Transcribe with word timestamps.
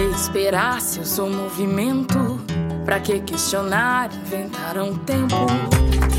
que 0.00 0.16
esperar 0.16 0.80
se 0.80 0.98
eu 0.98 1.04
sou 1.04 1.30
movimento? 1.30 2.40
Pra 2.86 2.98
que 3.00 3.20
questionar, 3.20 4.10
inventar 4.14 4.78
um 4.78 4.96
tempo? 4.96 5.34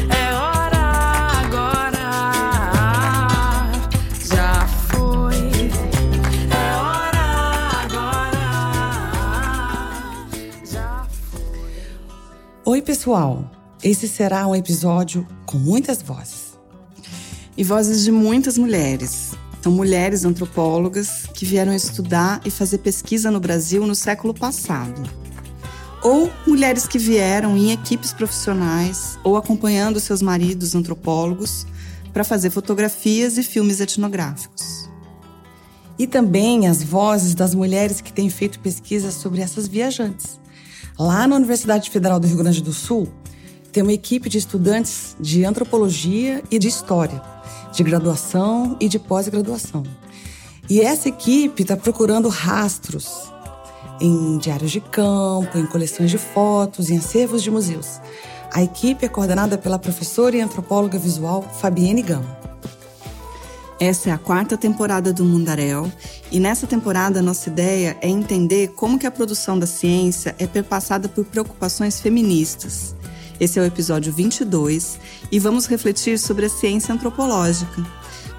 É 0.08 0.34
hora 0.36 0.78
agora, 1.42 2.12
já 4.24 4.68
foi. 4.68 5.72
É 6.52 6.76
hora 6.78 7.26
agora, 7.82 8.50
já 10.64 11.08
foi. 11.32 11.74
Oi, 12.66 12.82
pessoal! 12.84 13.50
Esse 13.84 14.08
será 14.08 14.46
um 14.46 14.56
episódio 14.56 15.26
com 15.48 15.58
muitas 15.58 16.04
vozes. 16.04 16.56
E 17.58 17.64
vozes 17.64 18.04
de 18.04 18.12
muitas 18.12 18.60
mulheres. 18.60 19.32
São 19.64 19.72
mulheres 19.72 20.24
antropólogas 20.24 21.21
que 21.42 21.46
vieram 21.46 21.74
estudar 21.74 22.40
e 22.46 22.52
fazer 22.52 22.78
pesquisa 22.78 23.32
no 23.32 23.40
Brasil 23.40 23.88
no 23.88 23.96
século 23.96 24.32
passado. 24.32 25.02
Ou 26.04 26.32
mulheres 26.46 26.86
que 26.86 27.00
vieram 27.00 27.58
em 27.58 27.72
equipes 27.72 28.14
profissionais 28.14 29.18
ou 29.24 29.36
acompanhando 29.36 30.00
seus 30.00 30.22
maridos 30.22 30.76
antropólogos 30.76 31.66
para 32.14 32.24
fazer 32.24 32.52
fotografias 32.52 33.40
e 33.40 33.44
filmes 33.44 33.80
etnográficos. 33.80 34.88
E 35.98 36.06
também 36.06 36.68
as 36.68 36.84
vozes 36.84 37.34
das 37.34 37.56
mulheres 37.56 38.02
que 38.02 38.14
têm 38.14 38.30
feito 38.30 38.60
pesquisa 38.60 39.12
sobre 39.12 39.42
essas 39.42 39.68
viajantes. 39.68 40.40
Lá 40.96 41.26
na 41.26 41.38
Universidade 41.38 41.90
Federal 41.90 42.20
do 42.20 42.28
Rio 42.28 42.38
Grande 42.38 42.62
do 42.62 42.72
Sul, 42.72 43.12
tem 43.72 43.82
uma 43.82 43.94
equipe 43.94 44.30
de 44.30 44.38
estudantes 44.38 45.16
de 45.20 45.44
antropologia 45.44 46.44
e 46.52 46.60
de 46.60 46.68
história 46.68 47.20
de 47.74 47.84
graduação 47.84 48.78
e 48.80 48.88
de 48.88 49.00
pós-graduação. 49.00 49.84
E 50.72 50.80
essa 50.80 51.10
equipe 51.10 51.64
está 51.64 51.76
procurando 51.76 52.30
rastros 52.30 53.30
em 54.00 54.38
diários 54.38 54.72
de 54.72 54.80
campo, 54.80 55.58
em 55.58 55.66
coleções 55.66 56.10
de 56.10 56.18
fotos, 56.18 56.90
em 56.90 56.98
acervos 56.98 57.44
de 57.44 57.52
museus. 57.52 58.00
A 58.54 58.64
equipe 58.64 59.06
é 59.06 59.10
coordenada 59.10 59.58
pela 59.58 59.78
professora 59.78 60.38
e 60.38 60.40
antropóloga 60.40 60.98
visual 60.98 61.44
Fabienne 61.60 62.02
Gama. 62.02 62.40
Essa 63.82 64.12
é 64.12 64.14
a 64.14 64.18
quarta 64.18 64.56
temporada 64.56 65.12
do 65.12 65.26
Mundaréu 65.26 65.92
e 66.32 66.40
nessa 66.40 66.66
temporada 66.66 67.22
nossa 67.22 67.50
ideia 67.50 67.98
é 68.00 68.08
entender 68.08 68.70
como 68.70 68.98
que 68.98 69.06
a 69.06 69.12
produção 69.12 69.60
da 69.60 69.68
ciência 69.68 70.34
é 70.40 70.48
perpassada 70.48 71.10
por 71.10 71.26
preocupações 71.26 72.00
feministas 72.00 72.96
esse 73.42 73.58
é 73.58 73.62
o 73.64 73.66
episódio 73.66 74.14
22 74.14 75.00
e 75.32 75.40
vamos 75.40 75.66
refletir 75.66 76.20
sobre 76.20 76.46
a 76.46 76.50
ciência 76.50 76.94
antropológica, 76.94 77.84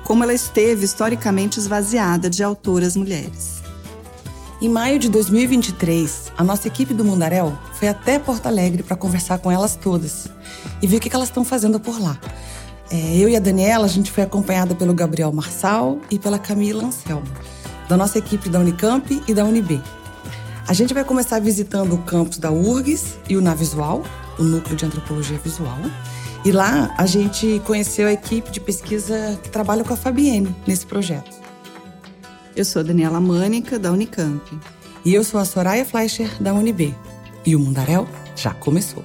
como 0.04 0.22
ela 0.24 0.34
esteve 0.34 0.84
historicamente 0.84 1.58
esvaziada 1.58 2.28
de 2.28 2.42
autoras 2.42 2.96
mulheres. 2.96 3.62
Em 4.60 4.68
maio 4.68 4.98
de 4.98 5.08
2023, 5.08 6.32
a 6.38 6.44
nossa 6.44 6.68
equipe 6.68 6.94
do 6.94 7.04
Mundaréu 7.04 7.56
foi 7.74 7.88
até 7.88 8.18
Porto 8.18 8.46
Alegre 8.46 8.82
para 8.82 8.96
conversar 8.96 9.38
com 9.38 9.50
elas 9.50 9.74
todas 9.74 10.28
e 10.80 10.86
ver 10.86 10.98
o 10.98 11.00
que 11.00 11.14
elas 11.14 11.28
estão 11.28 11.44
fazendo 11.44 11.80
por 11.80 12.00
lá. 12.00 12.16
É, 12.90 13.16
eu 13.16 13.28
e 13.28 13.34
a 13.34 13.40
Daniela, 13.40 13.86
a 13.86 13.88
gente 13.88 14.12
foi 14.12 14.22
acompanhada 14.22 14.74
pelo 14.74 14.94
Gabriel 14.94 15.32
Marçal 15.32 15.98
e 16.10 16.18
pela 16.18 16.38
Camila 16.38 16.84
Anselmo, 16.84 17.26
da 17.88 17.96
nossa 17.96 18.18
equipe 18.18 18.48
da 18.48 18.60
Unicamp 18.60 19.22
e 19.26 19.34
da 19.34 19.44
Unib. 19.44 19.82
A 20.68 20.72
gente 20.72 20.94
vai 20.94 21.02
começar 21.02 21.40
visitando 21.40 21.94
o 21.94 21.98
campus 21.98 22.38
da 22.38 22.52
URGS 22.52 23.18
e 23.28 23.36
o 23.36 23.40
Navisual, 23.40 24.04
o 24.38 24.42
Núcleo 24.42 24.76
de 24.76 24.84
Antropologia 24.84 25.38
Visual. 25.38 25.78
E 26.44 26.50
lá 26.50 26.92
a 26.98 27.06
gente 27.06 27.62
conheceu 27.64 28.08
a 28.08 28.12
equipe 28.12 28.50
de 28.50 28.58
pesquisa 28.58 29.38
que 29.42 29.48
trabalha 29.48 29.84
com 29.84 29.94
a 29.94 29.96
Fabienne 29.96 30.54
nesse 30.66 30.84
projeto. 30.84 31.30
Eu 32.56 32.64
sou 32.64 32.80
a 32.80 32.82
Daniela 32.82 33.20
Mânica, 33.20 33.78
da 33.78 33.92
Unicamp. 33.92 34.42
E 35.04 35.14
eu 35.14 35.22
sou 35.22 35.38
a 35.38 35.44
Soraya 35.44 35.84
Fleischer, 35.84 36.42
da 36.42 36.52
UNB. 36.52 36.94
E 37.46 37.54
o 37.54 37.60
Mundaréu 37.60 38.08
já 38.34 38.52
começou. 38.54 39.04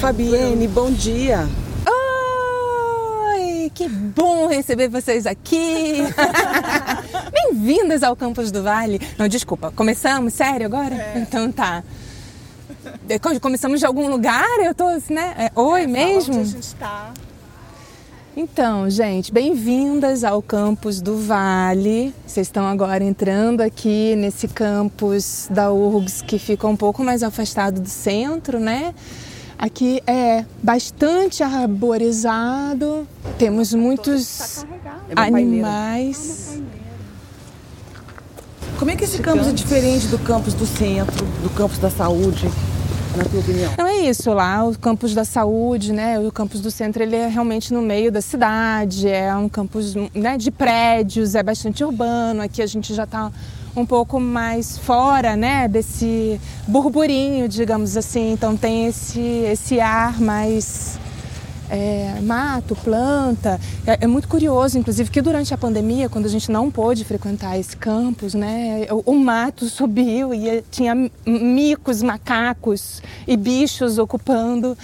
Fabienne, 0.00 0.66
bom 0.66 0.90
dia. 0.90 1.48
Que 3.78 3.88
bom 3.88 4.48
receber 4.48 4.88
vocês 4.88 5.24
aqui. 5.24 5.98
Bem-vindas 7.32 8.02
ao 8.02 8.16
Campus 8.16 8.50
do 8.50 8.60
Vale. 8.60 9.00
Não, 9.16 9.28
desculpa, 9.28 9.70
começamos? 9.70 10.34
Sério 10.34 10.66
agora? 10.66 10.96
É. 10.96 11.12
Então 11.18 11.52
tá. 11.52 11.84
Começamos 13.40 13.78
de 13.78 13.86
algum 13.86 14.08
lugar? 14.08 14.58
Eu 14.64 14.74
tô 14.74 14.88
assim, 14.88 15.14
né? 15.14 15.32
É, 15.38 15.60
oi 15.60 15.82
é, 15.82 15.86
mesmo? 15.86 16.34
Onde 16.34 16.40
a 16.40 16.52
gente 16.54 16.74
tá. 16.74 17.14
Então, 18.36 18.90
gente, 18.90 19.32
bem-vindas 19.32 20.24
ao 20.24 20.42
campus 20.42 21.00
do 21.00 21.16
Vale. 21.16 22.12
Vocês 22.26 22.48
estão 22.48 22.66
agora 22.66 23.04
entrando 23.04 23.60
aqui 23.60 24.16
nesse 24.16 24.48
campus 24.48 25.46
da 25.52 25.70
URGS 25.70 26.20
que 26.22 26.36
fica 26.36 26.66
um 26.66 26.76
pouco 26.76 27.04
mais 27.04 27.22
afastado 27.22 27.80
do 27.80 27.88
centro, 27.88 28.58
né? 28.58 28.92
Aqui 29.58 30.00
é 30.06 30.44
bastante 30.62 31.42
arborizado, 31.42 33.08
temos 33.36 33.74
muitos 33.74 34.64
tá 35.12 35.24
animais. 35.24 36.62
Como 38.78 38.88
é 38.92 38.94
que 38.94 39.02
esse 39.02 39.18
campus 39.18 39.48
é 39.48 39.52
diferente 39.52 40.06
do 40.06 40.18
campus 40.20 40.54
do 40.54 40.64
centro, 40.64 41.26
do 41.42 41.50
campus 41.56 41.78
da 41.78 41.90
saúde, 41.90 42.48
na 43.16 43.24
tua 43.24 43.40
opinião? 43.40 43.72
Não 43.76 43.86
é 43.88 43.96
isso 44.08 44.32
lá, 44.32 44.64
o 44.64 44.78
campus 44.78 45.12
da 45.12 45.24
saúde, 45.24 45.92
né? 45.92 46.20
O 46.20 46.30
campus 46.30 46.60
do 46.60 46.70
centro 46.70 47.02
ele 47.02 47.16
é 47.16 47.26
realmente 47.26 47.74
no 47.74 47.82
meio 47.82 48.12
da 48.12 48.20
cidade, 48.20 49.08
é 49.08 49.34
um 49.34 49.48
campus 49.48 49.96
né, 50.14 50.38
de 50.38 50.52
prédios, 50.52 51.34
é 51.34 51.42
bastante 51.42 51.82
urbano. 51.82 52.42
Aqui 52.42 52.62
a 52.62 52.66
gente 52.66 52.94
já 52.94 53.02
está 53.02 53.32
um 53.78 53.86
pouco 53.86 54.20
mais 54.20 54.76
fora, 54.78 55.36
né, 55.36 55.68
desse 55.68 56.40
burburinho, 56.66 57.48
digamos 57.48 57.96
assim. 57.96 58.32
Então 58.32 58.56
tem 58.56 58.86
esse, 58.86 59.20
esse 59.20 59.80
ar 59.80 60.20
mais 60.20 60.98
é, 61.70 62.18
mato, 62.22 62.74
planta. 62.76 63.60
É, 63.86 63.98
é, 64.02 64.06
muito 64.06 64.28
curioso, 64.28 64.78
inclusive, 64.78 65.10
que 65.10 65.20
durante 65.20 65.52
a 65.52 65.58
pandemia, 65.58 66.08
quando 66.08 66.26
a 66.26 66.30
gente 66.30 66.50
não 66.50 66.70
pôde 66.70 67.04
frequentar 67.04 67.58
esse 67.58 67.76
campus, 67.76 68.34
né, 68.34 68.86
o, 68.90 69.12
o 69.12 69.18
mato 69.18 69.66
subiu 69.70 70.34
e 70.34 70.62
tinha 70.70 70.94
micos, 71.26 72.02
macacos 72.02 73.02
e 73.26 73.36
bichos 73.36 73.98
ocupando 73.98 74.76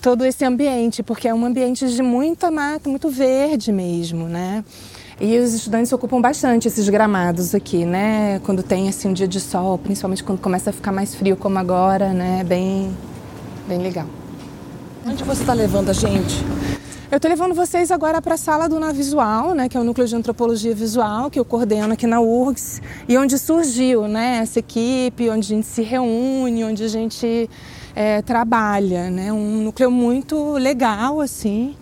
todo 0.00 0.24
esse 0.24 0.44
ambiente, 0.44 1.02
porque 1.02 1.28
é 1.28 1.34
um 1.34 1.44
ambiente 1.46 1.88
de 1.88 2.02
muita 2.02 2.50
mata, 2.50 2.90
muito 2.90 3.08
verde 3.08 3.70
mesmo, 3.70 4.26
né? 4.26 4.64
E 5.22 5.38
os 5.38 5.54
estudantes 5.54 5.92
ocupam 5.92 6.20
bastante 6.20 6.66
esses 6.66 6.88
gramados 6.88 7.54
aqui, 7.54 7.84
né? 7.84 8.40
Quando 8.40 8.60
tem 8.60 8.88
assim 8.88 9.06
um 9.06 9.12
dia 9.12 9.28
de 9.28 9.38
sol, 9.38 9.78
principalmente 9.78 10.24
quando 10.24 10.40
começa 10.40 10.70
a 10.70 10.72
ficar 10.72 10.90
mais 10.90 11.14
frio 11.14 11.36
como 11.36 11.56
agora, 11.60 12.12
né? 12.12 12.42
Bem, 12.42 12.92
bem 13.68 13.78
legal. 13.78 14.06
Onde 15.06 15.22
você 15.22 15.42
está 15.42 15.52
levando 15.52 15.90
a 15.90 15.92
gente? 15.92 16.44
Eu 17.08 17.18
estou 17.18 17.30
levando 17.30 17.54
vocês 17.54 17.92
agora 17.92 18.20
para 18.20 18.34
a 18.34 18.36
sala 18.36 18.68
do 18.68 18.80
Navisual, 18.80 19.54
né, 19.54 19.68
que 19.68 19.76
é 19.76 19.80
o 19.80 19.84
núcleo 19.84 20.08
de 20.08 20.16
antropologia 20.16 20.74
visual 20.74 21.30
que 21.30 21.38
eu 21.38 21.44
coordeno 21.44 21.92
aqui 21.92 22.06
na 22.06 22.20
URGS 22.20 22.82
e 23.06 23.16
onde 23.16 23.38
surgiu, 23.38 24.08
né, 24.08 24.38
essa 24.42 24.58
equipe, 24.58 25.30
onde 25.30 25.52
a 25.52 25.56
gente 25.56 25.66
se 25.68 25.82
reúne, 25.82 26.64
onde 26.64 26.82
a 26.82 26.88
gente 26.88 27.48
é, 27.94 28.22
trabalha, 28.22 29.08
né, 29.08 29.32
um 29.32 29.62
núcleo 29.62 29.90
muito 29.90 30.54
legal 30.54 31.20
assim 31.20 31.76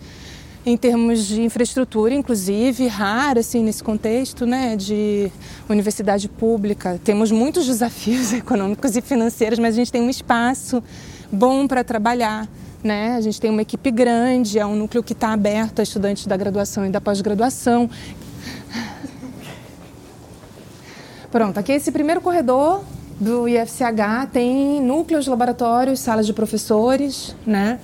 em 0.65 0.77
termos 0.77 1.25
de 1.25 1.41
infraestrutura, 1.41 2.13
inclusive, 2.13 2.87
raro 2.87 3.39
assim, 3.39 3.63
nesse 3.63 3.83
contexto 3.83 4.45
né, 4.45 4.75
de 4.75 5.31
universidade 5.67 6.29
pública. 6.29 6.99
Temos 7.03 7.31
muitos 7.31 7.65
desafios 7.65 8.31
econômicos 8.33 8.95
e 8.95 9.01
financeiros, 9.01 9.57
mas 9.57 9.73
a 9.73 9.77
gente 9.77 9.91
tem 9.91 10.01
um 10.01 10.09
espaço 10.09 10.83
bom 11.31 11.67
para 11.67 11.83
trabalhar. 11.83 12.47
Né? 12.83 13.15
A 13.15 13.21
gente 13.21 13.39
tem 13.39 13.49
uma 13.49 13.61
equipe 13.61 13.91
grande, 13.91 14.57
é 14.59 14.65
um 14.65 14.75
núcleo 14.75 15.03
que 15.03 15.13
está 15.13 15.33
aberto 15.33 15.79
a 15.79 15.83
estudantes 15.83 16.25
da 16.25 16.35
graduação 16.35 16.85
e 16.85 16.89
da 16.89 16.99
pós-graduação. 17.01 17.89
Pronto, 21.31 21.57
aqui 21.57 21.71
esse 21.71 21.91
primeiro 21.91 22.19
corredor 22.21 22.83
do 23.19 23.47
IFCH 23.47 24.29
tem 24.33 24.81
núcleos, 24.81 25.27
laboratórios, 25.27 25.99
salas 25.99 26.25
de 26.25 26.33
professores, 26.33 27.35
né? 27.45 27.79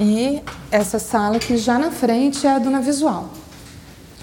E 0.00 0.40
essa 0.70 0.98
sala 0.98 1.38
que 1.38 1.56
já 1.56 1.78
na 1.78 1.90
frente 1.90 2.46
é 2.46 2.50
a 2.50 2.58
Duna 2.58 2.80
Visual. 2.80 3.28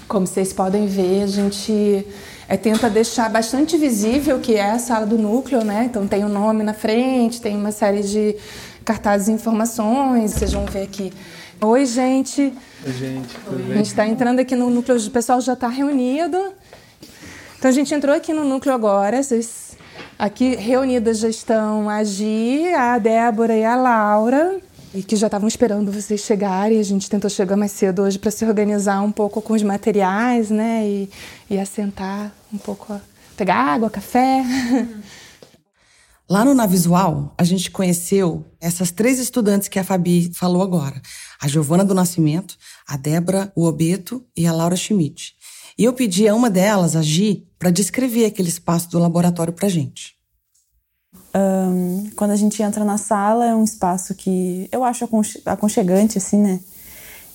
Como 0.08 0.26
vocês 0.26 0.52
podem 0.52 0.86
ver, 0.86 1.24
a 1.24 1.26
gente 1.26 2.06
é, 2.48 2.56
tenta 2.56 2.88
deixar 2.88 3.28
bastante 3.28 3.76
visível 3.76 4.38
que 4.38 4.54
é 4.54 4.70
a 4.70 4.78
sala 4.78 5.04
do 5.04 5.18
núcleo, 5.18 5.64
né? 5.64 5.84
Então 5.84 6.06
tem 6.06 6.24
o 6.24 6.28
nome 6.28 6.62
na 6.62 6.72
frente, 6.72 7.40
tem 7.40 7.56
uma 7.56 7.72
série 7.72 8.02
de 8.02 8.36
cartazes 8.84 9.28
e 9.28 9.32
informações. 9.32 10.32
Vocês 10.32 10.52
vão 10.52 10.64
ver 10.64 10.82
aqui. 10.82 11.12
Oi, 11.60 11.84
gente. 11.84 12.52
Oi, 12.84 12.92
gente. 12.92 13.34
Tudo 13.44 13.62
bem? 13.64 13.72
A 13.72 13.76
gente 13.76 13.86
está 13.86 14.06
entrando 14.06 14.40
aqui 14.40 14.54
no 14.54 14.70
núcleo, 14.70 14.96
o 14.96 15.10
pessoal 15.10 15.40
já 15.40 15.52
está 15.54 15.68
reunido. 15.68 16.38
Então 17.58 17.68
a 17.68 17.72
gente 17.72 17.92
entrou 17.94 18.14
aqui 18.14 18.32
no 18.32 18.44
núcleo 18.44 18.74
agora, 18.74 19.22
vocês 19.22 19.76
aqui 20.18 20.54
reunidas 20.54 21.18
já 21.18 21.28
estão 21.28 21.90
a 21.90 22.04
Gi, 22.04 22.72
a 22.74 22.98
Débora 22.98 23.56
e 23.56 23.64
a 23.64 23.74
Laura, 23.74 24.60
e 24.96 25.02
que 25.02 25.14
já 25.14 25.26
estavam 25.26 25.46
esperando 25.46 25.92
vocês 25.92 26.22
chegarem. 26.22 26.80
A 26.80 26.82
gente 26.82 27.10
tentou 27.10 27.28
chegar 27.28 27.56
mais 27.56 27.72
cedo 27.72 28.02
hoje 28.02 28.18
para 28.18 28.30
se 28.30 28.44
organizar 28.44 29.02
um 29.02 29.12
pouco 29.12 29.42
com 29.42 29.52
os 29.52 29.62
materiais, 29.62 30.50
né? 30.50 30.88
E, 30.88 31.10
e 31.50 31.58
assentar 31.58 32.32
um 32.52 32.58
pouco, 32.58 32.98
pegar 33.36 33.56
água, 33.56 33.90
café. 33.90 34.42
Lá 36.28 36.44
no 36.44 36.54
Navisual, 36.54 37.32
a 37.38 37.44
gente 37.44 37.70
conheceu 37.70 38.44
essas 38.60 38.90
três 38.90 39.20
estudantes 39.20 39.68
que 39.68 39.78
a 39.78 39.84
Fabi 39.84 40.32
falou 40.34 40.60
agora. 40.60 41.00
A 41.40 41.46
Giovana 41.46 41.84
do 41.84 41.94
Nascimento, 41.94 42.56
a 42.84 42.96
Débora 42.96 43.52
Uobeto 43.56 44.24
e 44.36 44.44
a 44.44 44.52
Laura 44.52 44.74
Schmidt. 44.74 45.34
E 45.78 45.84
eu 45.84 45.92
pedi 45.92 46.26
a 46.26 46.34
uma 46.34 46.50
delas, 46.50 46.96
a 46.96 47.02
Gi, 47.02 47.46
para 47.58 47.70
descrever 47.70 48.24
aquele 48.24 48.48
espaço 48.48 48.90
do 48.90 48.98
laboratório 48.98 49.52
para 49.52 49.68
gente. 49.68 50.15
Um, 51.36 52.10
quando 52.16 52.30
a 52.30 52.36
gente 52.36 52.62
entra 52.62 52.82
na 52.82 52.96
sala, 52.96 53.44
é 53.44 53.54
um 53.54 53.62
espaço 53.62 54.14
que 54.14 54.68
eu 54.72 54.82
acho 54.82 55.06
aconchegante, 55.44 56.16
assim, 56.16 56.38
né? 56.38 56.60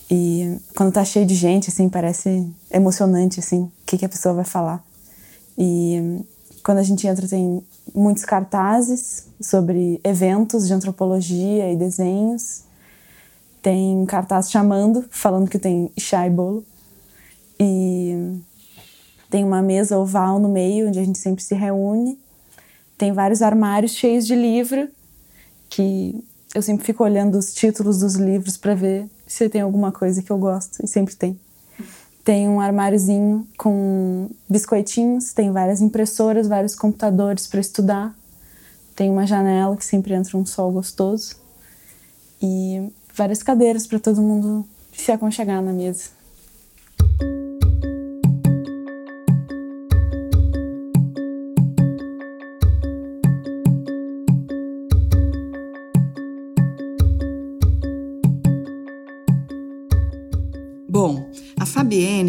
E 0.09 0.57
quando 0.75 0.91
tá 0.91 1.05
cheio 1.05 1.25
de 1.25 1.35
gente, 1.35 1.69
assim, 1.69 1.87
parece 1.87 2.51
emocionante, 2.71 3.39
assim, 3.39 3.61
o 3.61 3.71
que, 3.85 3.99
que 3.99 4.05
a 4.05 4.09
pessoa 4.09 4.33
vai 4.33 4.43
falar. 4.43 4.83
E 5.55 6.25
quando 6.63 6.79
a 6.79 6.83
gente 6.83 7.05
entra, 7.07 7.27
tem 7.27 7.63
muitos 7.93 8.25
cartazes 8.25 9.27
sobre 9.39 10.01
eventos 10.03 10.67
de 10.67 10.73
antropologia 10.73 11.71
e 11.71 11.75
desenhos. 11.75 12.63
Tem 13.61 14.03
cartaz 14.07 14.49
chamando, 14.49 15.05
falando 15.11 15.47
que 15.47 15.59
tem 15.59 15.91
chá 15.97 16.25
e 16.25 16.29
bolo. 16.31 16.65
E 17.59 18.41
tem 19.29 19.43
uma 19.43 19.61
mesa 19.61 19.97
oval 19.97 20.39
no 20.39 20.49
meio, 20.49 20.87
onde 20.87 20.99
a 20.99 21.05
gente 21.05 21.19
sempre 21.19 21.43
se 21.43 21.53
reúne. 21.53 22.19
Tem 23.01 23.11
vários 23.11 23.41
armários 23.41 23.93
cheios 23.93 24.27
de 24.27 24.35
livro, 24.35 24.87
que 25.67 26.23
eu 26.53 26.61
sempre 26.61 26.85
fico 26.85 27.03
olhando 27.03 27.35
os 27.35 27.51
títulos 27.51 28.01
dos 28.01 28.13
livros 28.13 28.57
para 28.57 28.75
ver 28.75 29.09
se 29.25 29.49
tem 29.49 29.61
alguma 29.61 29.91
coisa 29.91 30.21
que 30.21 30.31
eu 30.31 30.37
gosto, 30.37 30.85
e 30.85 30.87
sempre 30.87 31.15
tem. 31.15 31.39
Tem 32.23 32.47
um 32.47 32.61
armáriozinho 32.61 33.47
com 33.57 34.29
biscoitinhos, 34.47 35.33
tem 35.33 35.51
várias 35.51 35.81
impressoras, 35.81 36.47
vários 36.47 36.75
computadores 36.75 37.47
para 37.47 37.59
estudar. 37.59 38.15
Tem 38.95 39.09
uma 39.09 39.25
janela 39.25 39.75
que 39.75 39.83
sempre 39.83 40.13
entra 40.13 40.37
um 40.37 40.45
sol 40.45 40.71
gostoso. 40.71 41.37
E 42.39 42.87
várias 43.15 43.41
cadeiras 43.41 43.87
para 43.87 43.97
todo 43.97 44.21
mundo 44.21 44.63
se 44.93 45.11
aconchegar 45.11 45.59
na 45.59 45.73
mesa. 45.73 46.20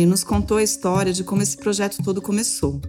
Nos 0.06 0.24
contou 0.24 0.56
a 0.56 0.62
história 0.62 1.12
de 1.12 1.24
como 1.24 1.42
esse 1.42 1.56
projeto 1.56 2.02
todo 2.02 2.20
começou 2.20 2.80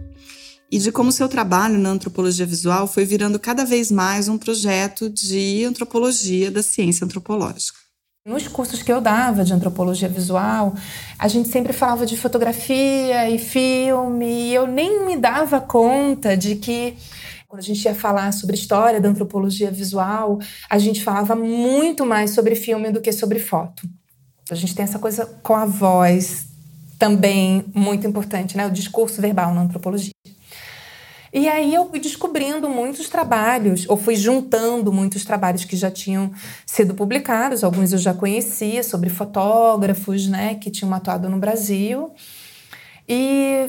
e 0.72 0.80
de 0.80 0.92
como 0.92 1.12
seu 1.12 1.30
trabalho 1.30 1.78
na 1.78 1.90
antropologia 1.90 2.48
visual 2.48 2.88
foi 2.88 3.06
virando 3.06 3.38
cada 3.38 3.64
vez 3.64 3.92
mais 3.92 4.28
um 4.28 4.40
projeto 4.40 5.08
de 5.08 5.64
antropologia 5.64 6.50
da 6.50 6.64
ciência 6.64 7.06
antropológica. 7.06 7.78
Nos 8.26 8.48
cursos 8.48 8.82
que 8.82 8.92
eu 8.92 9.00
dava 9.00 9.44
de 9.44 9.54
antropologia 9.54 10.10
visual, 10.10 10.74
a 11.20 11.28
gente 11.28 11.50
sempre 11.50 11.74
falava 11.74 12.06
de 12.06 12.18
fotografia 12.18 13.30
e 13.30 13.38
filme, 13.38 14.50
e 14.50 14.54
eu 14.56 14.66
nem 14.66 15.06
me 15.06 15.16
dava 15.16 15.62
conta 15.62 16.36
de 16.36 16.56
que 16.56 16.96
quando 17.48 17.60
a 17.60 17.64
gente 17.64 17.84
ia 17.84 17.94
falar 17.94 18.32
sobre 18.32 18.56
história 18.56 19.00
da 19.00 19.10
antropologia 19.10 19.70
visual, 19.70 20.40
a 20.68 20.80
gente 20.80 21.04
falava 21.04 21.36
muito 21.36 22.04
mais 22.04 22.32
sobre 22.32 22.56
filme 22.56 22.92
do 22.92 23.00
que 23.00 23.12
sobre 23.12 23.38
foto. 23.38 23.88
A 24.50 24.56
gente 24.56 24.74
tem 24.74 24.84
essa 24.84 24.98
coisa 24.98 25.26
com 25.44 25.54
a 25.54 25.66
voz 25.66 26.53
também 26.98 27.66
muito 27.74 28.08
importante, 28.08 28.56
né? 28.58 28.66
O 28.68 28.72
discurso 28.72 29.22
verbal 29.22 29.54
na 29.54 29.62
antropologia. 29.62 30.14
E 31.34 31.50
aí 31.50 31.74
eu 31.74 31.90
fui 31.90 32.00
descobrindo 32.00 32.70
muitos 32.70 33.10
trabalhos, 33.10 33.90
ou 33.90 33.98
fui 33.98 34.16
juntando 34.16 34.94
muitos 34.94 35.26
trabalhos 35.26 35.66
que 35.66 35.76
já 35.76 35.90
tinham 35.90 36.32
sido 36.64 36.94
publicados, 36.94 37.64
alguns 37.64 37.92
eu 37.92 37.98
já 37.98 38.14
conhecia, 38.14 38.84
sobre 38.84 39.10
fotógrafos, 39.10 40.28
né, 40.28 40.54
que 40.54 40.70
tinham 40.70 40.94
atuado 40.94 41.28
no 41.30 41.38
Brasil. 41.38 42.12
E 43.10 43.68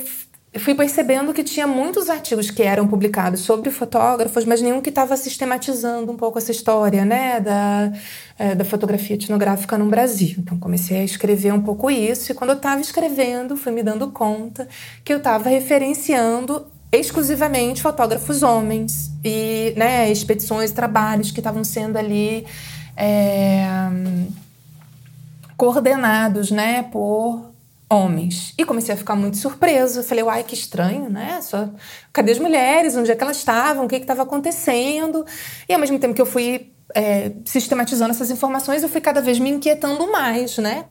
fui 0.58 0.74
percebendo 0.74 1.32
que 1.32 1.42
tinha 1.42 1.66
muitos 1.66 2.08
artigos 2.08 2.50
que 2.50 2.62
eram 2.62 2.86
publicados 2.86 3.40
sobre 3.40 3.70
fotógrafos, 3.70 4.44
mas 4.44 4.62
nenhum 4.62 4.80
que 4.80 4.88
estava 4.88 5.16
sistematizando 5.16 6.12
um 6.12 6.16
pouco 6.16 6.38
essa 6.38 6.52
história, 6.52 7.04
né, 7.04 7.40
da, 7.40 7.92
é, 8.38 8.54
da 8.54 8.64
fotografia 8.64 9.16
etnográfica 9.16 9.76
no 9.76 9.86
Brasil. 9.86 10.36
Então 10.38 10.58
comecei 10.58 10.98
a 10.98 11.04
escrever 11.04 11.52
um 11.52 11.62
pouco 11.62 11.90
isso 11.90 12.30
e 12.30 12.34
quando 12.34 12.50
eu 12.50 12.56
estava 12.56 12.80
escrevendo, 12.80 13.56
fui 13.56 13.72
me 13.72 13.82
dando 13.82 14.10
conta 14.10 14.68
que 15.04 15.12
eu 15.12 15.18
estava 15.18 15.48
referenciando 15.48 16.66
exclusivamente 16.92 17.82
fotógrafos 17.82 18.42
homens 18.42 19.10
e, 19.24 19.74
né, 19.76 20.10
expedições, 20.10 20.70
trabalhos 20.70 21.30
que 21.32 21.40
estavam 21.40 21.64
sendo 21.64 21.96
ali 21.96 22.46
é, 22.96 23.66
coordenados, 25.56 26.50
né, 26.52 26.84
por 26.84 27.53
homens. 27.94 28.52
E 28.58 28.64
comecei 28.64 28.94
a 28.94 28.96
ficar 28.96 29.14
muito 29.14 29.36
surpresa. 29.36 30.02
Falei, 30.02 30.24
uai, 30.24 30.44
que 30.44 30.54
estranho, 30.54 31.08
né? 31.08 31.40
Só... 31.42 31.68
Cadê 32.12 32.32
as 32.32 32.38
mulheres? 32.38 32.96
Onde 32.96 33.10
é 33.10 33.16
que 33.16 33.22
elas 33.22 33.38
estavam? 33.38 33.84
O 33.84 33.88
que 33.88 33.96
estava 33.96 34.22
acontecendo? 34.22 35.24
E 35.68 35.72
ao 35.72 35.80
mesmo 35.80 35.98
tempo 35.98 36.14
que 36.14 36.20
eu 36.20 36.26
fui 36.26 36.72
é, 36.94 37.32
sistematizando 37.44 38.10
essas 38.10 38.30
informações, 38.30 38.82
eu 38.82 38.88
fui 38.88 39.00
cada 39.00 39.20
vez 39.20 39.38
me 39.38 39.50
inquietando 39.50 40.10
mais, 40.10 40.58
né? 40.58 40.86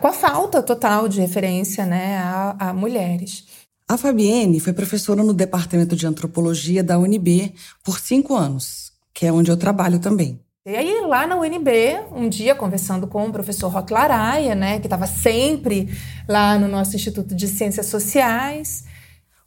Com 0.00 0.08
a 0.08 0.12
falta 0.12 0.62
total 0.62 1.08
de 1.08 1.20
referência 1.20 1.86
né, 1.86 2.18
a, 2.18 2.56
a 2.58 2.72
mulheres. 2.72 3.44
A 3.88 3.96
Fabienne 3.96 4.58
foi 4.58 4.72
professora 4.72 5.22
no 5.22 5.32
Departamento 5.32 5.94
de 5.94 6.06
Antropologia 6.06 6.82
da 6.82 6.98
UNB 6.98 7.54
por 7.84 8.00
cinco 8.00 8.34
anos, 8.34 8.92
que 9.14 9.24
é 9.24 9.32
onde 9.32 9.50
eu 9.50 9.56
trabalho 9.56 10.00
também. 10.00 10.40
E 10.68 10.74
aí, 10.74 11.00
lá 11.02 11.28
na 11.28 11.36
UNB, 11.36 11.70
um 12.10 12.28
dia, 12.28 12.52
conversando 12.52 13.06
com 13.06 13.24
o 13.24 13.30
professor 13.30 13.68
Roque 13.68 13.92
Laraia, 13.92 14.52
né, 14.52 14.80
que 14.80 14.88
estava 14.88 15.06
sempre 15.06 15.88
lá 16.28 16.58
no 16.58 16.66
nosso 16.66 16.96
Instituto 16.96 17.36
de 17.36 17.46
Ciências 17.46 17.86
Sociais. 17.86 18.82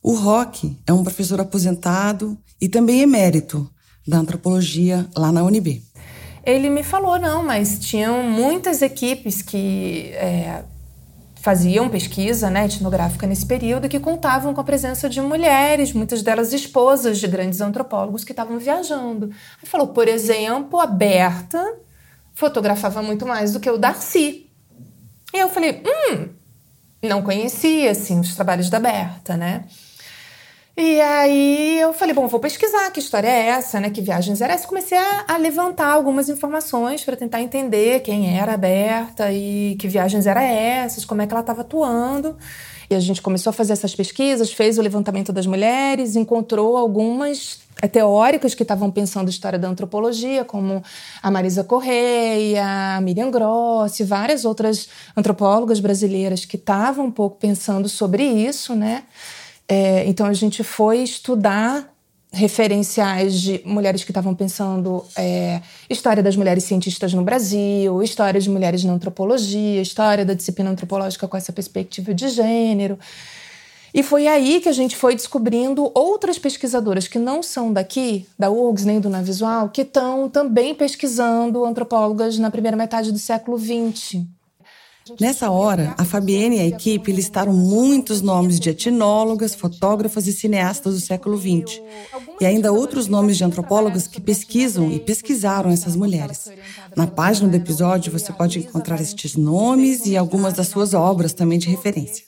O 0.02 0.14
Roque 0.14 0.78
é 0.88 0.94
um 0.94 1.04
professor 1.04 1.42
aposentado 1.42 2.38
e 2.62 2.70
também 2.70 3.02
emérito 3.02 3.70
da 4.08 4.16
antropologia 4.16 5.10
lá 5.14 5.30
na 5.30 5.44
UNB. 5.44 5.84
Ele 6.42 6.70
me 6.70 6.84
falou, 6.84 7.20
não, 7.20 7.44
mas 7.44 7.80
tinham 7.80 8.24
muitas 8.24 8.82
equipes 8.82 9.42
que 9.42 10.12
é, 10.14 10.64
faziam 11.42 11.90
pesquisa 11.90 12.50
né, 12.50 12.66
etnográfica 12.66 13.26
nesse 13.26 13.46
período 13.46 13.88
que 13.88 14.00
contavam 14.00 14.54
com 14.54 14.62
a 14.62 14.64
presença 14.64 15.10
de 15.10 15.22
mulheres, 15.22 15.94
muitas 15.94 16.22
delas 16.22 16.52
esposas 16.52 17.18
de 17.18 17.28
grandes 17.28 17.62
antropólogos 17.62 18.24
que 18.24 18.34
estavam 18.34 18.60
viajando. 18.60 19.28
Ele 19.28 19.70
falou, 19.70 19.88
por 19.88 20.08
exemplo, 20.08 20.80
a 20.80 20.86
Berta 20.86 21.64
fotografava 22.34 23.02
muito 23.02 23.26
mais 23.26 23.54
do 23.54 23.60
que 23.60 23.70
o 23.70 23.78
Darcy. 23.78 24.50
E 25.34 25.38
eu 25.38 25.50
falei, 25.50 25.82
hum, 25.86 26.28
não 27.02 27.22
conhecia 27.22 27.92
assim 27.92 28.20
os 28.20 28.36
trabalhos 28.36 28.70
da 28.70 28.80
Berta, 28.80 29.38
né? 29.38 29.66
E 30.82 31.02
aí 31.02 31.78
eu 31.82 31.92
falei, 31.92 32.16
bom, 32.16 32.26
vou 32.28 32.40
pesquisar 32.40 32.90
que 32.92 33.02
história 33.02 33.28
é 33.28 33.48
essa, 33.48 33.82
né? 33.82 33.90
Que 33.90 34.00
viagens 34.00 34.40
era 34.40 34.54
essa? 34.54 34.66
Comecei 34.66 34.98
a, 34.98 35.26
a 35.28 35.36
levantar 35.36 35.92
algumas 35.92 36.30
informações 36.30 37.04
para 37.04 37.18
tentar 37.18 37.42
entender 37.42 38.00
quem 38.00 38.38
era 38.40 38.54
a 38.54 38.58
Berta 38.58 39.30
e 39.30 39.76
que 39.78 39.90
viagens 39.90 40.26
eram 40.26 40.40
essas, 40.40 41.04
como 41.04 41.22
é 41.22 41.28
que 41.28 41.34
ela 41.34 41.42
estava 41.42 41.62
atuando. 41.62 42.38
E 42.90 42.96
a 42.96 43.00
gente 43.02 43.22
começou 43.22 43.52
a 43.52 43.54
fazer 43.54 43.74
essas 43.74 43.94
pesquisas, 43.94 44.54
fez 44.54 44.78
o 44.78 44.82
levantamento 44.82 45.34
das 45.34 45.46
mulheres, 45.46 46.16
encontrou 46.16 46.78
algumas 46.78 47.60
é, 47.82 47.88
teóricas 47.88 48.56
que 48.56 48.64
estavam 48.64 48.90
pensando 48.90 49.30
história 49.30 49.60
da 49.60 49.68
antropologia, 49.68 50.46
como 50.46 50.82
a 51.22 51.30
Marisa 51.30 51.64
Correia, 51.64 52.96
a 52.96 53.02
Miriam 53.02 53.30
Grossi, 53.30 54.06
várias 54.06 54.46
outras 54.46 54.88
antropólogas 55.16 55.82
brasileiras 55.82 56.46
que 56.46 56.56
estavam 56.56 57.08
um 57.08 57.12
pouco 57.12 57.36
pensando 57.36 57.90
sobre 57.90 58.24
isso, 58.24 58.74
né? 58.74 59.04
É, 59.72 60.04
então 60.08 60.26
a 60.26 60.34
gente 60.34 60.64
foi 60.64 61.04
estudar 61.04 61.94
referenciais 62.32 63.40
de 63.40 63.62
mulheres 63.64 64.04
que 64.04 64.10
estavam 64.12 64.34
pensando 64.34 65.06
é, 65.16 65.62
história 65.88 66.22
das 66.24 66.36
mulheres 66.36 66.64
cientistas 66.64 67.14
no 67.14 67.24
Brasil, 67.24 68.02
história 68.02 68.42
de 68.42 68.50
mulheres 68.50 68.84
na 68.84 68.94
antropologia, 68.94 69.82
história 69.82 70.26
da 70.26 70.34
disciplina 70.34 70.72
antropológica 70.72 71.28
com 71.28 71.38
essa 71.38 71.52
perspectiva 71.52 72.14
de 72.14 72.30
gênero. 72.30 72.98
E 73.94 74.04
foi 74.04 74.28
aí 74.28 74.60
que 74.60 74.70
a 74.70 74.74
gente 74.74 74.96
foi 74.96 75.16
descobrindo 75.16 75.92
outras 75.96 76.38
pesquisadoras 76.38 77.08
que 77.08 77.18
não 77.18 77.42
são 77.42 77.74
daqui, 77.74 78.28
da 78.38 78.50
URGS 78.50 78.86
nem 78.86 79.00
do 79.00 79.10
Navisual, 79.10 79.70
que 79.70 79.82
estão 79.82 80.30
também 80.30 80.76
pesquisando 80.76 81.66
antropólogas 81.66 82.38
na 82.38 82.52
primeira 82.52 82.78
metade 82.78 83.12
do 83.12 83.18
século 83.18 83.58
XX 83.58 84.26
Nessa 85.20 85.50
hora, 85.50 85.96
a 85.98 86.04
Fabienne 86.04 86.58
e 86.58 86.60
a 86.60 86.68
equipe 86.68 87.12
listaram 87.12 87.54
muitos 87.54 88.22
nomes 88.22 88.60
de 88.60 88.70
etnólogas, 88.70 89.56
fotógrafas 89.56 90.28
e 90.28 90.34
cineastas 90.34 90.96
do 90.96 91.00
século 91.00 91.38
XX, 91.38 91.82
e 92.40 92.46
ainda 92.46 92.74
outros 92.74 93.08
nomes 93.08 93.38
de 93.38 93.44
antropólogas 93.44 94.08
que 94.08 94.20
pesquisam 94.20 94.92
e 94.92 95.00
pesquisaram 95.00 95.70
essas 95.70 95.96
mulheres. 95.96 96.52
Na 96.96 97.08
página 97.08 97.48
do 97.48 97.56
episódio 97.56 98.12
você 98.12 98.34
pode 98.34 98.60
encontrar 98.60 99.00
estes 99.02 99.36
nomes 99.36 100.06
e 100.06 100.18
algumas 100.18 100.54
das 100.54 100.68
suas 100.68 100.94
obras 100.94 101.34
também 101.34 101.58
de 101.58 101.70
referência. 101.70 102.26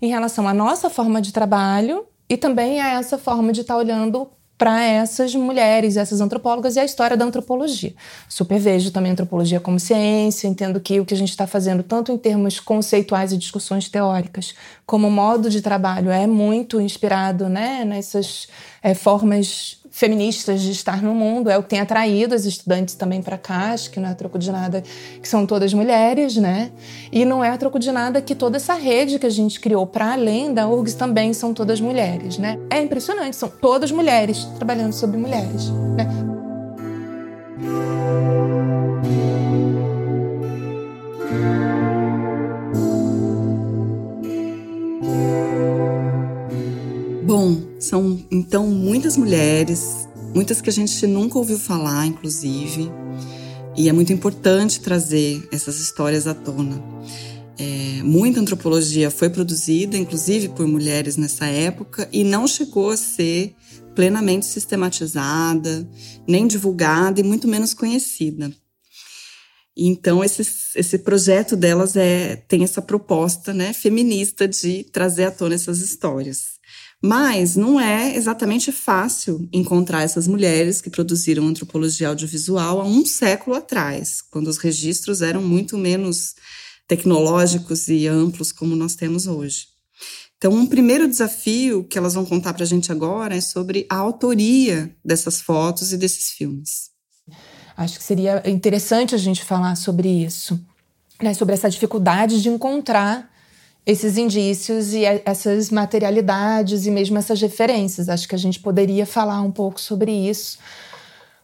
Em 0.00 0.08
relação 0.08 0.46
à 0.46 0.54
nossa 0.54 0.88
forma 0.88 1.20
de 1.20 1.32
trabalho 1.32 2.06
e 2.28 2.36
também 2.36 2.80
a 2.80 3.00
essa 3.00 3.18
forma 3.18 3.52
de 3.52 3.62
estar 3.62 3.76
olhando 3.76 4.30
para 4.60 4.84
essas 4.84 5.34
mulheres, 5.34 5.96
essas 5.96 6.20
antropólogas 6.20 6.76
e 6.76 6.80
a 6.80 6.84
história 6.84 7.16
da 7.16 7.24
antropologia. 7.24 7.94
Super 8.28 8.60
vejo 8.60 8.90
também 8.90 9.10
antropologia 9.10 9.58
como 9.58 9.80
ciência, 9.80 10.46
entendo 10.46 10.78
que 10.78 11.00
o 11.00 11.06
que 11.06 11.14
a 11.14 11.16
gente 11.16 11.30
está 11.30 11.46
fazendo, 11.46 11.82
tanto 11.82 12.12
em 12.12 12.18
termos 12.18 12.60
conceituais 12.60 13.32
e 13.32 13.38
discussões 13.38 13.88
teóricas, 13.88 14.54
como 14.84 15.10
modo 15.10 15.48
de 15.48 15.62
trabalho, 15.62 16.10
é 16.10 16.26
muito 16.26 16.78
inspirado 16.78 17.48
né, 17.48 17.86
nessas 17.86 18.48
é, 18.82 18.92
formas 18.92 19.79
feministas 19.90 20.62
de 20.62 20.70
estar 20.70 21.02
no 21.02 21.14
mundo, 21.14 21.50
é 21.50 21.58
o 21.58 21.62
que 21.62 21.70
tem 21.70 21.80
atraído 21.80 22.34
as 22.34 22.44
estudantes 22.44 22.94
também 22.94 23.20
para 23.20 23.36
cá, 23.36 23.72
acho 23.72 23.90
que 23.90 23.98
não 23.98 24.08
é 24.08 24.14
troco 24.14 24.38
de 24.38 24.50
nada 24.50 24.82
que 25.20 25.28
são 25.28 25.44
todas 25.44 25.74
mulheres, 25.74 26.36
né? 26.36 26.70
E 27.10 27.24
não 27.24 27.44
é 27.44 27.56
troco 27.56 27.78
de 27.78 27.90
nada 27.90 28.22
que 28.22 28.34
toda 28.34 28.56
essa 28.56 28.74
rede 28.74 29.18
que 29.18 29.26
a 29.26 29.30
gente 29.30 29.58
criou 29.58 29.86
para 29.86 30.12
além 30.12 30.54
da 30.54 30.68
URGS 30.68 30.94
também 30.94 31.32
são 31.32 31.52
todas 31.52 31.80
mulheres, 31.80 32.38
né? 32.38 32.58
É 32.70 32.80
impressionante, 32.80 33.36
são 33.36 33.48
todas 33.48 33.90
mulheres 33.90 34.44
trabalhando 34.56 34.92
sobre 34.92 35.16
mulheres, 35.16 35.70
né? 35.96 36.06
Bom, 47.22 47.69
são 47.80 48.22
então 48.30 48.66
muitas 48.68 49.16
mulheres, 49.16 50.06
muitas 50.34 50.60
que 50.60 50.68
a 50.68 50.72
gente 50.72 51.06
nunca 51.06 51.38
ouviu 51.38 51.58
falar, 51.58 52.06
inclusive, 52.06 52.90
e 53.76 53.88
é 53.88 53.92
muito 53.92 54.12
importante 54.12 54.80
trazer 54.80 55.48
essas 55.50 55.80
histórias 55.80 56.26
à 56.26 56.34
tona. 56.34 56.80
É, 57.58 58.02
muita 58.02 58.40
antropologia 58.40 59.10
foi 59.10 59.30
produzida, 59.30 59.96
inclusive 59.96 60.50
por 60.50 60.66
mulheres 60.66 61.16
nessa 61.16 61.46
época, 61.46 62.08
e 62.12 62.22
não 62.22 62.46
chegou 62.46 62.90
a 62.90 62.96
ser 62.96 63.54
plenamente 63.94 64.46
sistematizada, 64.46 65.88
nem 66.26 66.46
divulgada 66.46 67.20
e 67.20 67.24
muito 67.24 67.48
menos 67.48 67.74
conhecida. 67.74 68.52
Então, 69.76 70.22
esse, 70.22 70.42
esse 70.74 70.98
projeto 70.98 71.56
delas 71.56 71.96
é, 71.96 72.36
tem 72.36 72.62
essa 72.62 72.82
proposta 72.82 73.54
né, 73.54 73.72
feminista 73.72 74.46
de 74.46 74.84
trazer 74.84 75.24
à 75.24 75.30
tona 75.30 75.54
essas 75.54 75.80
histórias. 75.80 76.59
Mas 77.02 77.56
não 77.56 77.80
é 77.80 78.14
exatamente 78.14 78.70
fácil 78.70 79.48
encontrar 79.50 80.02
essas 80.02 80.28
mulheres 80.28 80.82
que 80.82 80.90
produziram 80.90 81.46
antropologia 81.46 82.08
audiovisual 82.08 82.80
há 82.80 82.84
um 82.84 83.06
século 83.06 83.56
atrás, 83.56 84.20
quando 84.20 84.48
os 84.48 84.58
registros 84.58 85.22
eram 85.22 85.42
muito 85.42 85.78
menos 85.78 86.34
tecnológicos 86.86 87.88
e 87.88 88.06
amplos 88.06 88.52
como 88.52 88.76
nós 88.76 88.94
temos 88.94 89.26
hoje. 89.26 89.68
Então, 90.36 90.52
um 90.52 90.66
primeiro 90.66 91.08
desafio 91.08 91.84
que 91.84 91.96
elas 91.96 92.14
vão 92.14 92.24
contar 92.24 92.52
para 92.52 92.64
a 92.64 92.66
gente 92.66 92.90
agora 92.90 93.36
é 93.36 93.40
sobre 93.40 93.86
a 93.88 93.96
autoria 93.96 94.94
dessas 95.04 95.40
fotos 95.40 95.92
e 95.92 95.96
desses 95.96 96.30
filmes. 96.30 96.90
Acho 97.76 97.98
que 97.98 98.04
seria 98.04 98.42
interessante 98.44 99.14
a 99.14 99.18
gente 99.18 99.44
falar 99.44 99.74
sobre 99.76 100.08
isso, 100.08 100.60
né? 101.22 101.32
sobre 101.32 101.54
essa 101.54 101.70
dificuldade 101.70 102.42
de 102.42 102.48
encontrar 102.48 103.30
esses 103.86 104.16
indícios 104.16 104.92
e 104.92 105.04
essas 105.24 105.70
materialidades 105.70 106.86
e 106.86 106.90
mesmo 106.90 107.18
essas 107.18 107.40
referências. 107.40 108.08
Acho 108.08 108.28
que 108.28 108.34
a 108.34 108.38
gente 108.38 108.60
poderia 108.60 109.06
falar 109.06 109.40
um 109.40 109.50
pouco 109.50 109.80
sobre 109.80 110.12
isso, 110.12 110.58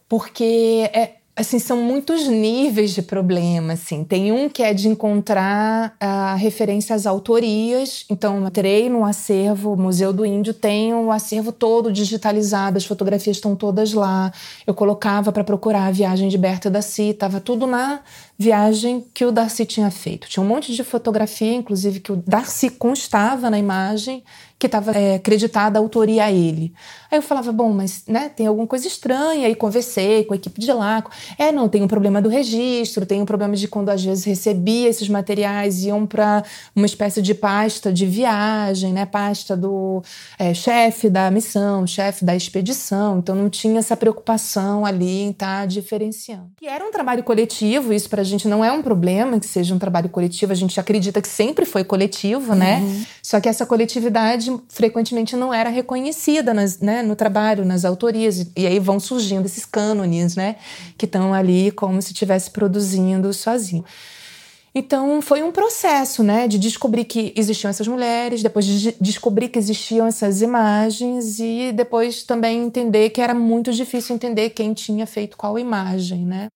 porque 0.07 0.89
é, 0.93 1.15
assim, 1.37 1.59
são 1.59 1.77
muitos 1.77 2.27
níveis 2.27 2.95
de 2.95 3.01
problema, 3.03 3.73
assim. 3.73 4.03
Tem 4.03 4.31
um 4.31 4.49
que 4.49 4.63
é 4.63 4.73
de 4.73 4.87
encontrar 4.87 5.95
uh, 6.01 6.35
referência 6.35 6.95
às 6.95 7.05
autorias. 7.05 8.05
Então, 8.09 8.47
entrei 8.47 8.89
no 8.89 9.05
acervo, 9.05 9.73
o 9.73 9.77
Museu 9.77 10.11
do 10.11 10.25
Índio 10.25 10.51
tem 10.51 10.95
o 10.95 11.11
acervo 11.11 11.51
todo 11.51 11.93
digitalizado, 11.93 12.77
as 12.77 12.85
fotografias 12.85 13.37
estão 13.37 13.55
todas 13.55 13.93
lá. 13.93 14.33
Eu 14.65 14.73
colocava 14.73 15.31
para 15.31 15.43
procurar 15.43 15.85
a 15.85 15.91
viagem 15.91 16.27
de 16.27 16.37
Berta 16.39 16.71
Darcy, 16.71 17.09
estava 17.09 17.39
tudo 17.39 17.67
na 17.67 17.99
viagem 18.37 19.03
que 19.13 19.25
o 19.25 19.31
Darcy 19.31 19.65
tinha 19.65 19.89
feito. 19.89 20.27
Tinha 20.27 20.43
um 20.43 20.47
monte 20.47 20.73
de 20.73 20.83
fotografia, 20.83 21.53
inclusive, 21.53 21.99
que 21.99 22.11
o 22.11 22.15
Darcy 22.15 22.69
constava 22.69 23.49
na 23.49 23.57
imagem, 23.57 24.23
que 24.59 24.65
estava 24.65 24.91
é, 24.91 25.15
acreditada 25.15 25.77
a 25.77 25.81
autoria 25.81 26.25
a 26.25 26.31
ele. 26.31 26.73
Aí 27.11 27.17
eu 27.17 27.21
falava, 27.21 27.51
bom, 27.51 27.71
mas 27.71 28.03
né, 28.07 28.29
tem 28.29 28.47
alguma 28.47 28.67
coisa 28.67 28.87
estranha. 28.87 29.47
Aí 29.47 29.55
conversei 29.55 30.23
com 30.23 30.33
a 30.33 30.35
equipe 30.35 30.59
de 30.59 30.71
lá. 30.73 31.03
É, 31.37 31.51
não, 31.51 31.69
tem 31.69 31.83
um 31.83 31.87
problema 31.87 32.21
do 32.21 32.29
registro, 32.29 33.05
tem 33.05 33.21
um 33.21 33.25
problema 33.25 33.55
de 33.55 33.67
quando 33.67 33.89
às 33.89 34.03
vezes 34.03 34.23
recebia 34.23 34.89
esses 34.89 35.07
materiais, 35.07 35.83
iam 35.83 36.05
para 36.05 36.43
uma 36.75 36.85
espécie 36.85 37.21
de 37.21 37.33
pasta 37.33 37.93
de 37.93 38.05
viagem, 38.05 38.93
né? 38.93 39.05
Pasta 39.05 39.55
do 39.55 40.03
é, 40.39 40.53
chefe 40.53 41.09
da 41.09 41.29
missão, 41.29 41.85
chefe 41.85 42.25
da 42.25 42.35
expedição. 42.35 43.19
Então 43.19 43.35
não 43.35 43.49
tinha 43.49 43.79
essa 43.79 43.95
preocupação 43.95 44.85
ali 44.85 45.21
em 45.21 45.29
estar 45.31 45.61
tá 45.61 45.65
diferenciando. 45.65 46.51
E 46.61 46.67
era 46.67 46.83
um 46.83 46.91
trabalho 46.91 47.23
coletivo, 47.23 47.93
isso 47.93 48.09
para 48.09 48.23
gente 48.27 48.47
não 48.47 48.65
é 48.65 48.71
um 48.71 48.81
problema 48.81 49.39
que 49.39 49.47
seja 49.47 49.73
um 49.73 49.79
trabalho 49.79 50.09
coletivo, 50.09 50.51
a 50.51 50.55
gente 50.55 50.77
acredita 50.79 51.21
que 51.21 51.27
sempre 51.29 51.65
foi 51.65 51.85
coletivo, 51.85 52.53
né? 52.53 52.79
Uhum. 52.79 53.05
Só 53.23 53.39
que 53.39 53.47
essa 53.47 53.65
coletividade 53.65 54.53
frequentemente 54.67 55.35
não 55.35 55.53
era 55.53 55.69
reconhecida 55.69 56.53
nas, 56.53 56.79
né? 56.79 56.97
Né, 56.97 57.03
no 57.03 57.15
trabalho, 57.15 57.65
nas 57.65 57.85
autorias. 57.85 58.47
E 58.55 58.65
aí 58.65 58.79
vão 58.79 58.99
surgindo 58.99 59.45
esses 59.45 59.65
cânones, 59.65 60.35
né? 60.35 60.55
Que 60.97 61.05
estão 61.05 61.33
ali 61.33 61.71
como 61.71 62.01
se 62.01 62.11
estivesse 62.11 62.49
produzindo 62.51 63.31
sozinho. 63.33 63.85
Então 64.73 65.21
foi 65.21 65.41
um 65.41 65.51
processo, 65.51 66.21
né, 66.21 66.47
de 66.47 66.59
descobrir 66.59 67.03
que 67.05 67.33
existiam 67.35 67.69
essas 67.69 67.87
mulheres, 67.87 68.43
depois 68.43 68.63
de 68.63 68.95
descobrir 69.01 69.49
que 69.49 69.57
existiam 69.57 70.05
essas 70.05 70.43
imagens 70.43 71.39
e 71.39 71.71
depois 71.73 72.21
também 72.21 72.63
entender 72.63 73.09
que 73.09 73.19
era 73.19 73.33
muito 73.33 73.73
difícil 73.73 74.15
entender 74.15 74.51
quem 74.51 74.75
tinha 74.75 75.07
feito 75.07 75.35
qual 75.35 75.57
imagem, 75.57 76.23
né? 76.25 76.49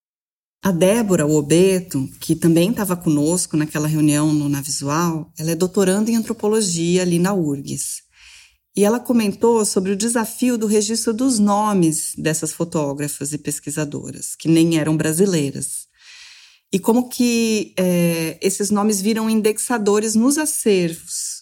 A 0.63 0.69
Débora 0.69 1.25
Obeto, 1.25 2.07
que 2.19 2.35
também 2.35 2.69
estava 2.69 2.95
conosco 2.95 3.57
naquela 3.57 3.87
reunião 3.87 4.31
no 4.31 4.47
Navisual, 4.47 5.33
ela 5.35 5.49
é 5.49 5.55
doutoranda 5.55 6.11
em 6.11 6.15
antropologia 6.15 7.01
ali 7.01 7.17
na 7.17 7.33
URGS. 7.33 8.03
E 8.77 8.85
ela 8.85 8.99
comentou 8.99 9.65
sobre 9.65 9.91
o 9.91 9.95
desafio 9.95 10.59
do 10.59 10.67
registro 10.67 11.15
dos 11.15 11.39
nomes 11.39 12.13
dessas 12.15 12.53
fotógrafas 12.53 13.33
e 13.33 13.39
pesquisadoras, 13.39 14.35
que 14.35 14.47
nem 14.47 14.77
eram 14.77 14.95
brasileiras. 14.95 15.87
E 16.71 16.77
como 16.77 17.09
que 17.09 17.73
é, 17.75 18.37
esses 18.39 18.69
nomes 18.69 19.01
viram 19.01 19.27
indexadores 19.27 20.13
nos 20.13 20.37
acervos. 20.37 21.41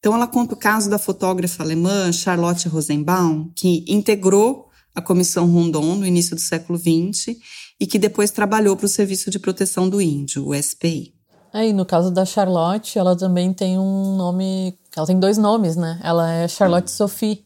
Então, 0.00 0.12
ela 0.12 0.26
conta 0.26 0.54
o 0.54 0.58
caso 0.58 0.90
da 0.90 0.98
fotógrafa 0.98 1.62
alemã 1.62 2.10
Charlotte 2.10 2.66
Rosenbaum, 2.66 3.52
que 3.54 3.84
integrou 3.86 4.68
a 4.92 5.00
Comissão 5.00 5.46
Rondon 5.46 5.94
no 5.94 6.04
início 6.04 6.34
do 6.34 6.42
século 6.42 6.76
XX 6.76 7.38
e 7.80 7.86
que 7.86 7.98
depois 7.98 8.30
trabalhou 8.30 8.76
para 8.76 8.84
o 8.84 8.88
Serviço 8.88 9.30
de 9.30 9.38
Proteção 9.38 9.88
do 9.88 10.02
Índio, 10.02 10.46
o 10.46 10.54
SPI. 10.54 11.14
Aí, 11.52 11.72
no 11.72 11.86
caso 11.86 12.10
da 12.10 12.24
Charlotte, 12.24 12.98
ela 12.98 13.16
também 13.16 13.52
tem 13.52 13.78
um 13.78 14.16
nome. 14.16 14.78
Ela 14.94 15.06
tem 15.06 15.18
dois 15.18 15.38
nomes, 15.38 15.74
né? 15.74 15.98
Ela 16.02 16.30
é 16.30 16.46
Charlotte 16.46 16.90
Sophie. 16.90 17.44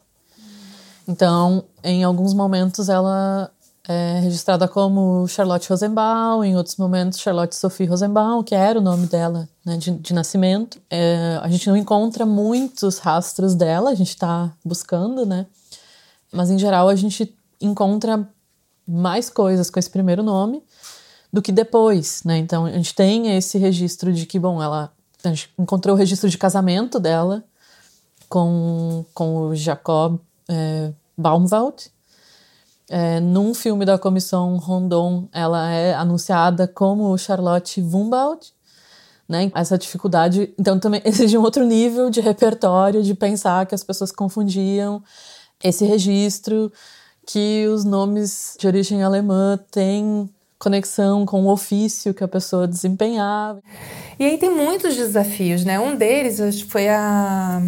Então, 1.08 1.64
em 1.82 2.04
alguns 2.04 2.34
momentos, 2.34 2.88
ela 2.88 3.50
é 3.86 4.20
registrada 4.20 4.66
como 4.66 5.26
Charlotte 5.28 5.68
Rosenbaum, 5.68 6.42
em 6.42 6.56
outros 6.56 6.76
momentos, 6.76 7.18
Charlotte 7.18 7.54
Sophie 7.54 7.86
Rosenbaum, 7.86 8.42
que 8.42 8.54
era 8.54 8.78
o 8.78 8.82
nome 8.82 9.06
dela 9.06 9.48
né, 9.64 9.76
de, 9.76 9.90
de 9.90 10.12
nascimento. 10.12 10.80
É, 10.90 11.38
a 11.42 11.48
gente 11.48 11.68
não 11.68 11.76
encontra 11.76 12.26
muitos 12.26 12.98
rastros 12.98 13.54
dela, 13.54 13.90
a 13.90 13.94
gente 13.94 14.08
está 14.08 14.52
buscando, 14.64 15.24
né? 15.24 15.46
Mas, 16.32 16.50
em 16.50 16.58
geral, 16.58 16.88
a 16.88 16.96
gente 16.96 17.34
encontra 17.60 18.26
mais 18.86 19.30
coisas 19.30 19.70
com 19.70 19.78
esse 19.78 19.90
primeiro 19.90 20.22
nome 20.22 20.62
do 21.32 21.42
que 21.42 21.50
depois, 21.50 22.22
né? 22.24 22.38
Então 22.38 22.66
a 22.66 22.72
gente 22.72 22.94
tem 22.94 23.36
esse 23.36 23.58
registro 23.58 24.12
de 24.12 24.26
que, 24.26 24.38
bom, 24.38 24.62
ela 24.62 24.92
a 25.24 25.28
gente 25.30 25.50
encontrou 25.58 25.96
o 25.96 25.98
registro 25.98 26.28
de 26.28 26.36
casamento 26.36 27.00
dela 27.00 27.42
com, 28.28 29.04
com 29.14 29.48
o 29.48 29.54
Jacob 29.54 30.18
é, 30.48 30.92
Baumwald. 31.16 31.90
É, 32.88 33.18
num 33.18 33.54
filme 33.54 33.84
da 33.84 33.98
Comissão 33.98 34.56
Rondon, 34.58 35.26
ela 35.32 35.70
é 35.70 35.94
anunciada 35.94 36.68
como 36.68 37.16
Charlotte 37.16 37.80
Wumbaud, 37.80 38.52
né? 39.26 39.50
Essa 39.54 39.78
dificuldade, 39.78 40.54
então 40.58 40.78
também 40.78 41.00
exige 41.06 41.38
um 41.38 41.42
outro 41.42 41.64
nível 41.64 42.10
de 42.10 42.20
repertório, 42.20 43.02
de 43.02 43.14
pensar 43.14 43.64
que 43.66 43.74
as 43.74 43.82
pessoas 43.82 44.12
confundiam 44.12 45.02
esse 45.62 45.86
registro, 45.86 46.70
que 47.26 47.66
os 47.68 47.84
nomes 47.84 48.56
de 48.58 48.66
origem 48.66 49.02
alemã 49.02 49.58
têm 49.70 50.28
conexão 50.58 51.26
com 51.26 51.44
o 51.44 51.52
ofício 51.52 52.14
que 52.14 52.24
a 52.24 52.28
pessoa 52.28 52.66
desempenhava. 52.66 53.60
E 54.18 54.24
aí 54.24 54.38
tem 54.38 54.50
muitos 54.50 54.96
desafios, 54.96 55.64
né? 55.64 55.78
Um 55.78 55.96
deles 55.96 56.40
acho 56.40 56.64
que 56.64 56.70
foi 56.70 56.88
a 56.88 57.62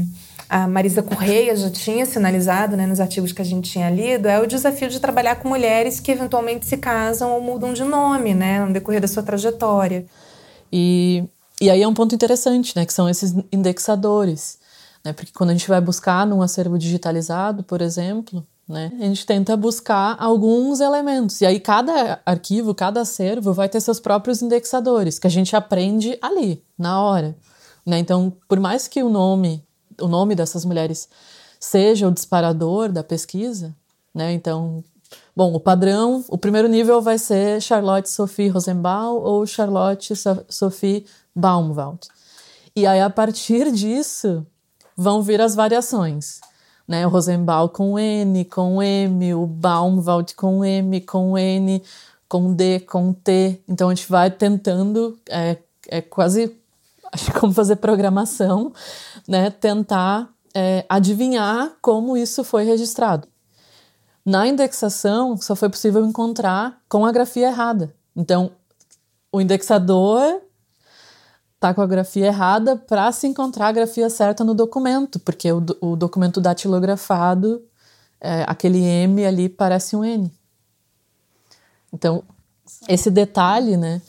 a 0.48 0.68
Marisa 0.68 1.02
Correia 1.02 1.56
já 1.56 1.70
tinha 1.70 2.06
sinalizado 2.06 2.76
né, 2.76 2.86
nos 2.86 3.00
artigos 3.00 3.32
que 3.32 3.42
a 3.42 3.44
gente 3.44 3.70
tinha 3.70 3.90
lido, 3.90 4.28
é 4.28 4.40
o 4.40 4.46
desafio 4.46 4.88
de 4.88 5.00
trabalhar 5.00 5.36
com 5.36 5.48
mulheres 5.48 5.98
que 5.98 6.12
eventualmente 6.12 6.66
se 6.66 6.76
casam 6.76 7.32
ou 7.32 7.40
mudam 7.40 7.72
de 7.72 7.82
nome 7.82 8.32
né, 8.34 8.64
no 8.64 8.72
decorrer 8.72 9.00
da 9.00 9.08
sua 9.08 9.22
trajetória. 9.22 10.06
E, 10.72 11.24
e 11.60 11.68
aí 11.68 11.82
é 11.82 11.88
um 11.88 11.94
ponto 11.94 12.14
interessante, 12.14 12.76
né, 12.76 12.86
que 12.86 12.92
são 12.92 13.08
esses 13.08 13.34
indexadores. 13.52 14.58
Né, 15.04 15.12
porque 15.12 15.32
quando 15.34 15.50
a 15.50 15.52
gente 15.52 15.68
vai 15.68 15.80
buscar 15.80 16.24
num 16.26 16.42
acervo 16.42 16.78
digitalizado, 16.78 17.64
por 17.64 17.80
exemplo, 17.80 18.46
né? 18.68 18.90
A 18.98 19.04
gente 19.04 19.24
tenta 19.24 19.56
buscar 19.56 20.16
alguns 20.18 20.80
elementos. 20.80 21.40
E 21.40 21.46
aí 21.46 21.60
cada 21.60 22.20
arquivo, 22.26 22.74
cada 22.74 23.02
acervo 23.02 23.52
vai 23.52 23.68
ter 23.68 23.80
seus 23.80 24.00
próprios 24.00 24.42
indexadores, 24.42 25.18
que 25.18 25.26
a 25.26 25.30
gente 25.30 25.54
aprende 25.54 26.18
ali, 26.20 26.62
na 26.76 27.00
hora. 27.00 27.36
Né? 27.84 27.98
Então, 27.98 28.32
por 28.48 28.58
mais 28.58 28.88
que 28.88 29.02
o 29.02 29.08
nome, 29.08 29.64
o 30.00 30.08
nome 30.08 30.34
dessas 30.34 30.64
mulheres 30.64 31.08
seja 31.60 32.08
o 32.08 32.12
disparador 32.12 32.90
da 32.90 33.04
pesquisa, 33.04 33.74
né? 34.12 34.32
Então, 34.32 34.84
bom, 35.34 35.54
o 35.54 35.60
padrão, 35.60 36.24
o 36.28 36.36
primeiro 36.36 36.68
nível 36.68 37.00
vai 37.00 37.18
ser 37.18 37.62
Charlotte 37.62 38.10
Sophie 38.10 38.48
Rosenbaum 38.48 39.16
ou 39.22 39.46
Charlotte 39.46 40.12
Sophie 40.48 41.06
Baumwald. 41.34 42.00
E 42.74 42.86
aí, 42.86 43.00
a 43.00 43.08
partir 43.08 43.72
disso, 43.72 44.46
vão 44.96 45.22
vir 45.22 45.40
as 45.40 45.54
variações 45.54 46.40
né? 46.86 47.06
O 47.06 47.10
Rosenbaum 47.10 47.68
com 47.68 47.98
N, 47.98 48.44
com 48.44 48.82
M, 48.82 49.34
o 49.34 49.46
Baumwald 49.46 50.34
com 50.34 50.64
M, 50.64 51.00
com 51.00 51.36
N, 51.36 51.82
com 52.28 52.52
D, 52.52 52.80
com 52.80 53.12
T. 53.12 53.60
Então 53.68 53.88
a 53.88 53.94
gente 53.94 54.08
vai 54.08 54.30
tentando, 54.30 55.18
é, 55.28 55.56
é 55.88 56.00
quase 56.00 56.54
acho 57.12 57.32
como 57.34 57.52
fazer 57.52 57.76
programação, 57.76 58.72
né? 59.26 59.50
Tentar 59.50 60.28
é, 60.54 60.84
adivinhar 60.88 61.72
como 61.80 62.16
isso 62.16 62.44
foi 62.44 62.64
registrado. 62.64 63.28
Na 64.24 64.46
indexação, 64.46 65.36
só 65.36 65.54
foi 65.54 65.68
possível 65.68 66.04
encontrar 66.04 66.80
com 66.88 67.06
a 67.06 67.12
grafia 67.12 67.46
errada. 67.46 67.94
Então, 68.16 68.50
o 69.30 69.40
indexador 69.40 70.40
tá 71.58 71.72
com 71.72 71.80
a 71.80 71.86
grafia 71.86 72.26
errada 72.26 72.76
para 72.76 73.10
se 73.12 73.26
encontrar 73.26 73.68
a 73.68 73.72
grafia 73.72 74.10
certa 74.10 74.44
no 74.44 74.54
documento, 74.54 75.18
porque 75.18 75.50
o, 75.50 75.64
o 75.80 75.96
documento 75.96 76.40
datilografado, 76.40 77.62
é, 78.20 78.44
aquele 78.46 78.82
M 78.82 79.24
ali 79.24 79.48
parece 79.48 79.96
um 79.96 80.04
N. 80.04 80.30
Então, 81.92 82.22
esse 82.88 83.10
detalhe, 83.10 83.76
né, 83.76 84.02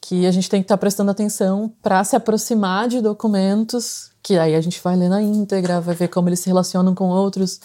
que 0.00 0.26
a 0.26 0.30
gente 0.30 0.48
tem 0.48 0.60
que 0.60 0.64
estar 0.64 0.76
tá 0.76 0.80
prestando 0.80 1.10
atenção 1.10 1.72
para 1.82 2.02
se 2.04 2.16
aproximar 2.16 2.88
de 2.88 3.00
documentos, 3.00 4.10
que 4.22 4.38
aí 4.38 4.54
a 4.54 4.60
gente 4.60 4.80
vai 4.82 4.96
ler 4.96 5.08
na 5.08 5.22
íntegra, 5.22 5.80
vai 5.80 5.94
ver 5.94 6.08
como 6.08 6.28
eles 6.28 6.40
se 6.40 6.46
relacionam 6.48 6.94
com 6.94 7.08
outros 7.08 7.60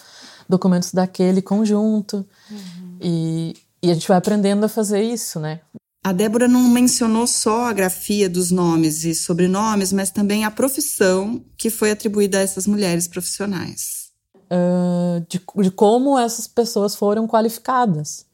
documentos 0.48 0.92
daquele 0.92 1.40
conjunto. 1.40 2.24
Uhum. 2.50 2.96
E, 3.00 3.56
e 3.82 3.90
a 3.90 3.94
gente 3.94 4.08
vai 4.08 4.16
aprendendo 4.16 4.64
a 4.64 4.68
fazer 4.68 5.02
isso, 5.02 5.40
né? 5.40 5.60
A 6.02 6.12
Débora 6.12 6.46
não 6.46 6.62
mencionou 6.68 7.26
só 7.26 7.66
a 7.66 7.72
grafia 7.72 8.28
dos 8.28 8.50
nomes 8.50 9.04
e 9.04 9.14
sobrenomes, 9.14 9.92
mas 9.92 10.10
também 10.10 10.44
a 10.44 10.50
profissão 10.50 11.44
que 11.56 11.70
foi 11.70 11.90
atribuída 11.90 12.38
a 12.38 12.42
essas 12.42 12.66
mulheres 12.66 13.08
profissionais. 13.08 14.08
Uh, 14.50 15.26
de, 15.28 15.42
de, 15.62 15.70
como 15.70 16.18
essas 16.18 16.46
pessoas 16.46 16.94
foram 16.94 17.26
qualificadas. 17.26 18.24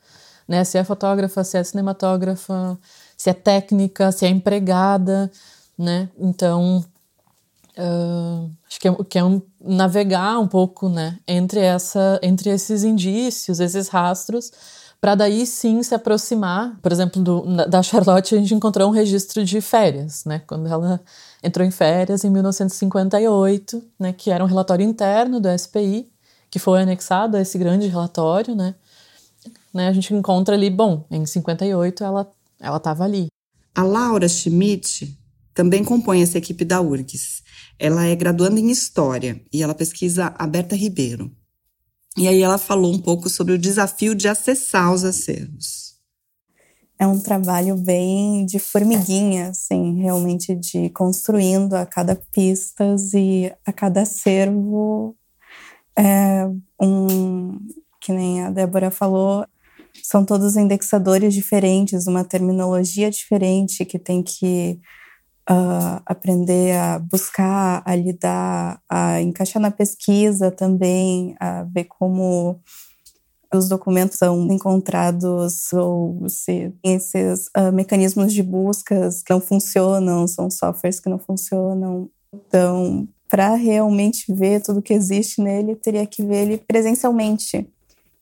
Né? 0.46 0.62
Se 0.62 0.78
é 0.78 0.84
fotógrafa, 0.84 1.42
se 1.42 1.56
é 1.56 1.64
cinematógrafa, 1.64 2.78
se 3.16 3.30
é 3.30 3.34
técnica, 3.34 4.12
se 4.12 4.26
é 4.26 4.28
empregada. 4.28 5.32
Né? 5.76 6.08
Então, 6.18 6.84
uh, 7.78 8.50
acho 8.68 8.78
que 8.78 8.86
é, 8.86 8.94
que 9.08 9.18
é 9.18 9.24
um, 9.24 9.42
navegar 9.60 10.38
um 10.38 10.46
pouco 10.46 10.88
né? 10.88 11.18
entre, 11.26 11.60
essa, 11.60 12.20
entre 12.22 12.50
esses 12.50 12.84
indícios, 12.84 13.58
esses 13.58 13.88
rastros 13.88 14.52
para 15.04 15.14
daí 15.14 15.44
sim 15.44 15.82
se 15.82 15.94
aproximar. 15.94 16.78
Por 16.80 16.90
exemplo, 16.90 17.22
do, 17.22 17.42
da 17.68 17.82
Charlotte, 17.82 18.34
a 18.34 18.38
gente 18.38 18.54
encontrou 18.54 18.88
um 18.88 18.90
registro 18.90 19.44
de 19.44 19.60
férias, 19.60 20.24
né? 20.24 20.40
Quando 20.46 20.66
ela 20.66 20.98
entrou 21.42 21.66
em 21.66 21.70
férias 21.70 22.24
em 22.24 22.30
1958, 22.30 23.84
né? 24.00 24.14
Que 24.14 24.30
era 24.30 24.42
um 24.42 24.46
relatório 24.46 24.82
interno 24.82 25.38
do 25.38 25.58
SPI, 25.58 26.10
que 26.50 26.58
foi 26.58 26.80
anexado 26.80 27.36
a 27.36 27.42
esse 27.42 27.58
grande 27.58 27.86
relatório, 27.86 28.54
né? 28.54 28.76
né? 29.74 29.88
A 29.88 29.92
gente 29.92 30.14
encontra 30.14 30.54
ali, 30.54 30.70
bom, 30.70 31.04
em 31.10 31.26
58 31.26 32.02
ela 32.02 32.32
ela 32.58 32.78
estava 32.78 33.04
ali. 33.04 33.26
A 33.74 33.82
Laura 33.82 34.26
Schmidt 34.26 35.20
também 35.52 35.84
compõe 35.84 36.22
essa 36.22 36.38
equipe 36.38 36.64
da 36.64 36.80
URGS. 36.80 37.42
Ela 37.78 38.06
é 38.06 38.16
graduanda 38.16 38.58
em 38.58 38.70
História 38.70 39.38
e 39.52 39.62
ela 39.62 39.74
pesquisa 39.74 40.34
a 40.38 40.46
Berta 40.46 40.74
Ribeiro. 40.74 41.30
E 42.16 42.28
aí 42.28 42.42
ela 42.42 42.58
falou 42.58 42.92
um 42.94 43.00
pouco 43.00 43.28
sobre 43.28 43.54
o 43.54 43.58
desafio 43.58 44.14
de 44.14 44.28
acessar 44.28 44.92
os 44.92 45.04
acervos. 45.04 45.94
É 46.98 47.06
um 47.06 47.18
trabalho 47.18 47.76
bem 47.76 48.46
de 48.46 48.58
formiguinha, 48.60 49.48
assim, 49.48 50.00
realmente 50.00 50.54
de 50.54 50.90
construindo 50.90 51.74
a 51.74 51.84
cada 51.84 52.14
pistas 52.14 53.12
e 53.14 53.52
a 53.66 53.72
cada 53.72 54.02
acervo 54.02 55.16
é 55.96 56.46
um 56.80 57.58
que 58.00 58.12
nem 58.12 58.42
a 58.42 58.50
Débora 58.50 58.90
falou, 58.90 59.46
são 60.02 60.24
todos 60.24 60.56
indexadores 60.56 61.32
diferentes, 61.32 62.06
uma 62.06 62.22
terminologia 62.22 63.10
diferente 63.10 63.84
que 63.84 63.98
tem 63.98 64.22
que 64.22 64.78
uh, 65.50 66.00
aprender 66.06 66.76
a 66.76 66.98
buscar, 66.98 67.82
a 67.84 67.94
lidar, 67.94 68.80
a 68.88 69.20
encaixar 69.20 69.60
na 69.60 69.70
pesquisa 69.70 70.50
também, 70.50 71.36
a 71.38 71.64
ver 71.64 71.84
como 71.84 72.60
os 73.52 73.68
documentos 73.68 74.18
são 74.18 74.50
encontrados 74.50 75.72
ou 75.72 76.28
se 76.28 76.72
esses 76.82 77.46
uh, 77.56 77.72
mecanismos 77.72 78.32
de 78.32 78.42
buscas 78.42 79.22
não 79.28 79.40
funcionam, 79.40 80.26
são 80.26 80.50
softwares 80.50 80.98
que 80.98 81.08
não 81.08 81.18
funcionam. 81.18 82.10
Então, 82.32 83.06
para 83.28 83.54
realmente 83.54 84.32
ver 84.32 84.60
tudo 84.60 84.82
que 84.82 84.92
existe 84.92 85.40
nele, 85.40 85.76
teria 85.76 86.06
que 86.06 86.24
ver 86.24 86.42
ele 86.42 86.58
presencialmente. 86.58 87.68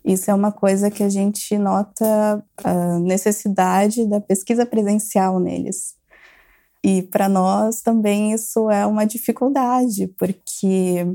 Isso 0.04 0.30
é 0.30 0.34
uma 0.34 0.50
coisa 0.50 0.90
que 0.90 1.02
a 1.02 1.08
gente 1.08 1.56
nota 1.56 2.44
a 2.62 2.98
necessidade 2.98 4.04
da 4.06 4.20
pesquisa 4.20 4.66
presencial 4.66 5.38
neles. 5.38 5.94
E 6.84 7.02
para 7.02 7.28
nós 7.28 7.80
também 7.80 8.32
isso 8.32 8.68
é 8.70 8.84
uma 8.86 9.04
dificuldade, 9.04 10.08
porque 10.18 11.06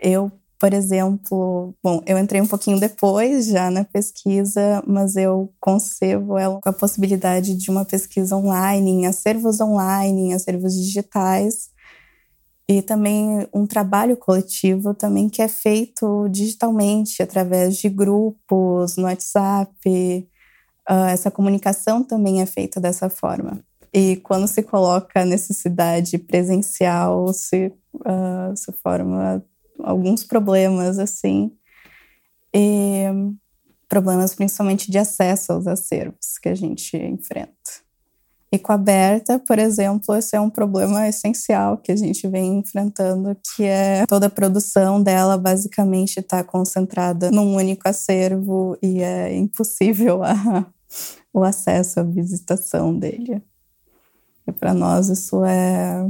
eu, 0.00 0.32
por 0.58 0.72
exemplo, 0.72 1.74
bom, 1.82 2.02
eu 2.06 2.18
entrei 2.18 2.40
um 2.40 2.46
pouquinho 2.46 2.80
depois 2.80 3.46
já 3.46 3.70
na 3.70 3.84
pesquisa, 3.84 4.82
mas 4.86 5.14
eu 5.16 5.52
concebo 5.60 6.38
ela 6.38 6.60
com 6.60 6.68
a 6.68 6.72
possibilidade 6.72 7.54
de 7.54 7.70
uma 7.70 7.84
pesquisa 7.84 8.36
online, 8.36 8.90
em 8.90 9.06
acervos 9.06 9.60
online, 9.60 10.28
em 10.28 10.34
acervos 10.34 10.74
digitais, 10.74 11.70
e 12.68 12.82
também 12.82 13.46
um 13.54 13.66
trabalho 13.66 14.16
coletivo 14.16 14.92
também 14.94 15.28
que 15.28 15.40
é 15.42 15.48
feito 15.48 16.28
digitalmente 16.30 17.22
através 17.22 17.76
de 17.76 17.88
grupos 17.88 18.96
no 18.96 19.04
WhatsApp. 19.04 20.28
Uh, 20.88 21.06
essa 21.10 21.30
comunicação 21.30 22.02
também 22.02 22.40
é 22.40 22.46
feita 22.46 22.80
dessa 22.80 23.08
forma. 23.08 23.60
E 23.96 24.16
quando 24.16 24.46
se 24.46 24.62
coloca 24.62 25.22
a 25.22 25.24
necessidade 25.24 26.18
presencial, 26.18 27.32
se, 27.32 27.72
uh, 27.94 28.54
se 28.54 28.70
forma 28.72 29.42
alguns 29.82 30.22
problemas, 30.22 30.98
assim. 30.98 31.50
E 32.54 33.04
problemas 33.88 34.34
principalmente 34.34 34.90
de 34.90 34.98
acesso 34.98 35.50
aos 35.50 35.66
acervos 35.66 36.36
que 36.42 36.50
a 36.50 36.54
gente 36.54 36.94
enfrenta. 36.94 37.86
E 38.52 38.58
com 38.58 38.70
a 38.70 38.76
Berta, 38.76 39.38
por 39.38 39.58
exemplo, 39.58 40.14
esse 40.14 40.36
é 40.36 40.40
um 40.40 40.50
problema 40.50 41.08
essencial 41.08 41.78
que 41.78 41.90
a 41.90 41.96
gente 41.96 42.28
vem 42.28 42.58
enfrentando, 42.58 43.34
que 43.54 43.64
é 43.64 44.04
toda 44.06 44.26
a 44.26 44.30
produção 44.30 45.02
dela 45.02 45.38
basicamente 45.38 46.20
está 46.20 46.44
concentrada 46.44 47.30
num 47.30 47.56
único 47.56 47.88
acervo 47.88 48.76
e 48.82 49.00
é 49.00 49.34
impossível 49.34 50.20
a, 50.22 50.66
o 51.32 51.42
acesso 51.42 52.00
à 52.00 52.02
visitação 52.02 52.94
dele. 52.94 53.42
Para 54.58 54.74
nós 54.74 55.08
isso 55.08 55.44
é 55.44 56.06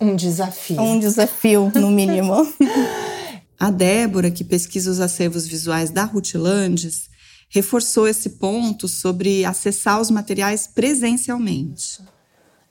um 0.00 0.14
desafio. 0.14 0.80
Um 0.80 0.98
desafio, 0.98 1.72
no 1.74 1.90
mínimo. 1.90 2.34
A 3.58 3.70
Débora, 3.70 4.30
que 4.30 4.44
pesquisa 4.44 4.90
os 4.90 5.00
acervos 5.00 5.46
visuais 5.46 5.88
da 5.88 6.04
Rutilandes, 6.04 7.08
reforçou 7.48 8.06
esse 8.06 8.30
ponto 8.30 8.86
sobre 8.86 9.46
acessar 9.46 9.98
os 9.98 10.10
materiais 10.10 10.66
presencialmente. 10.66 12.00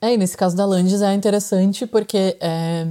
É, 0.00 0.14
e 0.14 0.16
nesse 0.16 0.36
caso 0.36 0.56
da 0.56 0.64
Landes 0.64 1.02
é 1.02 1.12
interessante 1.12 1.86
porque 1.86 2.36
é, 2.40 2.86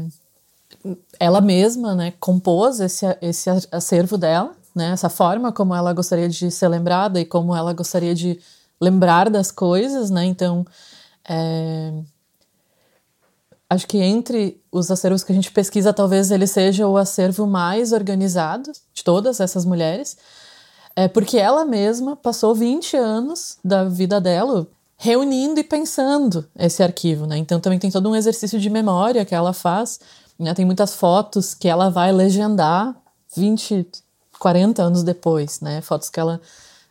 ela 1.20 1.40
mesma 1.40 1.96
né, 1.96 2.14
compôs 2.20 2.82
esse, 2.82 3.06
esse 3.22 3.50
acervo 3.72 4.18
dela, 4.18 4.54
né? 4.76 4.92
Essa 4.92 5.08
forma 5.08 5.54
como 5.54 5.74
ela 5.74 5.94
gostaria 5.94 6.28
de 6.28 6.52
ser 6.52 6.68
lembrada 6.68 7.22
e 7.22 7.26
como 7.26 7.56
ela 7.56 7.72
gostaria 7.72 8.14
de 8.14 8.40
lembrar 8.80 9.30
das 9.30 9.52
coisas, 9.52 10.10
né? 10.10 10.26
Então, 10.26 10.66
é... 11.28 11.94
acho 13.70 13.88
que 13.88 13.98
entre 14.00 14.62
os 14.72 14.92
acervos 14.92 15.24
que 15.24 15.32
a 15.32 15.36
gente 15.36 15.52
pesquisa, 15.52 15.94
talvez 15.94 16.32
ele 16.32 16.48
seja 16.48 16.88
o 16.88 16.98
acervo 16.98 17.48
mais 17.48 17.92
organizado 17.92 18.72
de 18.94 19.04
todas 19.04 19.40
essas 19.40 19.66
mulheres, 19.66 20.18
é 20.96 21.08
porque 21.08 21.38
ela 21.38 21.66
mesma 21.66 22.16
passou 22.16 22.56
20 22.56 22.96
anos 22.96 23.58
da 23.64 23.84
vida 23.84 24.22
dela 24.22 24.68
reunindo 24.98 25.60
e 25.60 25.64
pensando 25.64 26.48
esse 26.58 26.82
arquivo, 26.82 27.26
né? 27.26 27.38
Então 27.38 27.60
também 27.60 27.80
tem 27.80 27.92
todo 27.92 28.10
um 28.10 28.16
exercício 28.16 28.60
de 28.60 28.70
memória 28.70 29.26
que 29.26 29.36
ela 29.36 29.52
faz, 29.52 30.00
né? 30.40 30.54
Tem 30.54 30.66
muitas 30.66 30.96
fotos 30.96 31.54
que 31.54 31.68
ela 31.68 31.90
vai 31.90 32.12
legendar 32.12 32.96
20, 33.36 33.86
40 34.40 34.82
anos 34.82 35.04
depois, 35.04 35.60
né? 35.60 35.82
Fotos 35.82 36.10
que 36.10 36.20
ela 36.20 36.40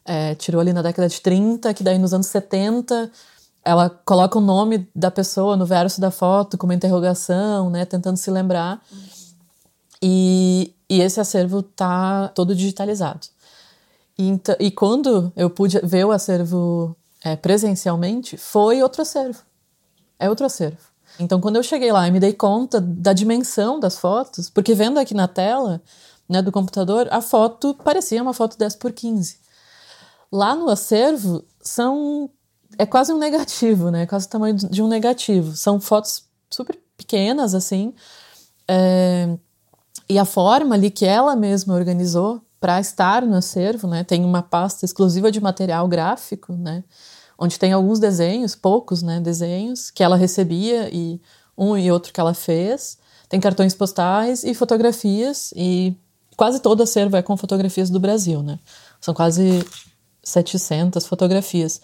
é, 0.05 0.35
tirou 0.35 0.61
ali 0.61 0.73
na 0.73 0.83
década 0.83 1.09
de 1.09 1.21
30, 1.21 1.73
que 1.75 1.83
daí 1.83 1.99
nos 1.99 2.13
anos 2.13 2.27
70 2.27 3.11
ela 3.65 3.89
coloca 3.89 4.39
o 4.39 4.43
nome 4.43 4.87
da 4.95 5.11
pessoa 5.11 5.57
no 5.57 5.65
verso 5.65 6.01
da 6.01 6.11
foto 6.11 6.59
com 6.59 6.67
uma 6.67 6.75
interrogação, 6.75 7.71
né? 7.71 7.85
Tentando 7.87 8.19
se 8.19 8.31
lembrar. 8.31 8.83
E, 10.03 10.75
e 10.89 11.01
esse 11.01 11.19
acervo 11.19 11.63
tá 11.63 12.29
todo 12.29 12.55
digitalizado. 12.55 13.27
E, 14.19 14.39
e 14.61 14.71
quando 14.71 15.33
eu 15.35 15.49
pude 15.49 15.79
ver 15.81 16.05
o 16.05 16.13
acervo 16.13 16.95
é, 17.25 17.35
presencialmente, 17.37 18.37
foi 18.37 18.83
outro 18.83 19.01
acervo. 19.01 19.43
É 20.19 20.29
outro 20.29 20.45
acervo. 20.45 20.95
Então, 21.19 21.41
quando 21.41 21.57
eu 21.57 21.63
cheguei 21.63 21.91
lá 21.91 22.07
e 22.07 22.11
me 22.11 22.21
dei 22.21 22.33
conta 22.33 22.81
da 22.81 23.13
dimensão 23.13 23.81
das 23.81 23.99
fotos, 23.99 24.51
porque 24.51 24.75
vendo 24.75 24.99
aqui 24.99 25.15
na 25.15 25.27
tela 25.27 25.81
né, 26.29 26.43
do 26.43 26.53
computador, 26.53 27.09
a 27.11 27.23
foto 27.23 27.75
parecia 27.83 28.23
uma 28.23 28.35
foto 28.35 28.59
10 28.59 28.77
por 28.77 28.93
15. 28.93 29.44
Lá 30.35 30.57
no 30.57 30.69
acervo, 30.69 31.45
são 31.61 32.29
é 32.77 32.85
quase 32.85 33.13
um 33.13 33.19
negativo, 33.19 33.89
né? 33.89 34.03
É 34.03 34.07
quase 34.07 34.27
o 34.27 34.29
tamanho 34.29 34.57
de 34.57 34.83
um 34.83 34.89
negativo. 34.89 35.55
São 35.55 35.81
fotos 35.81 36.25
super 36.51 36.77
pequenas, 36.97 37.55
assim. 37.55 37.95
É, 38.67 39.29
e 40.09 40.19
a 40.19 40.25
forma 40.25 40.75
ali 40.75 40.91
que 40.91 41.05
ela 41.05 41.37
mesma 41.37 41.73
organizou 41.75 42.43
para 42.59 42.81
estar 42.81 43.23
no 43.23 43.37
acervo, 43.37 43.87
né? 43.87 44.03
Tem 44.03 44.25
uma 44.25 44.43
pasta 44.43 44.85
exclusiva 44.85 45.31
de 45.31 45.41
material 45.41 45.87
gráfico, 45.87 46.53
né? 46.55 46.83
Onde 47.39 47.57
tem 47.57 47.73
alguns 47.73 48.01
desenhos, 48.01 48.57
poucos, 48.57 49.03
né? 49.03 49.21
Desenhos 49.21 49.89
que 49.89 50.03
ela 50.03 50.17
recebia 50.17 50.89
e 50.93 51.21
um 51.57 51.77
e 51.77 51.93
outro 51.93 52.13
que 52.13 52.19
ela 52.19 52.35
fez. 52.35 52.99
Tem 53.29 53.39
cartões 53.39 53.73
postais 53.73 54.43
e 54.43 54.53
fotografias 54.53 55.53
e 55.55 55.97
quase 56.37 56.59
todo 56.59 56.83
acervo 56.83 57.17
é 57.17 57.23
com 57.23 57.37
fotografias 57.37 57.89
do 57.89 58.01
Brasil, 58.01 58.43
né? 58.43 58.59
São 59.01 59.15
quase 59.15 59.65
700 60.25 61.07
fotografias. 61.07 61.81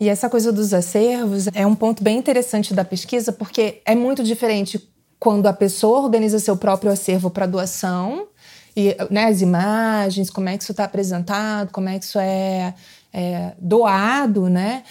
E 0.00 0.08
essa 0.08 0.28
coisa 0.30 0.52
dos 0.52 0.72
acervos 0.72 1.48
é 1.54 1.66
um 1.66 1.74
ponto 1.74 2.02
bem 2.02 2.18
interessante 2.18 2.72
da 2.72 2.84
pesquisa, 2.84 3.32
porque 3.32 3.82
é 3.84 3.94
muito 3.94 4.22
diferente 4.22 4.88
quando 5.18 5.46
a 5.46 5.52
pessoa 5.52 6.00
organiza 6.00 6.38
seu 6.38 6.56
próprio 6.56 6.92
acervo 6.92 7.30
para 7.30 7.46
doação 7.46 8.28
e 8.76 8.96
né, 9.10 9.24
as 9.24 9.40
imagens, 9.40 10.30
como 10.30 10.48
é 10.48 10.56
que 10.56 10.62
isso 10.62 10.70
está 10.70 10.84
apresentado, 10.84 11.72
como 11.72 11.88
é 11.88 11.98
que 11.98 12.04
isso 12.04 12.18
é, 12.18 12.74
é 13.12 13.52
doado, 13.58 14.48
né? 14.48 14.84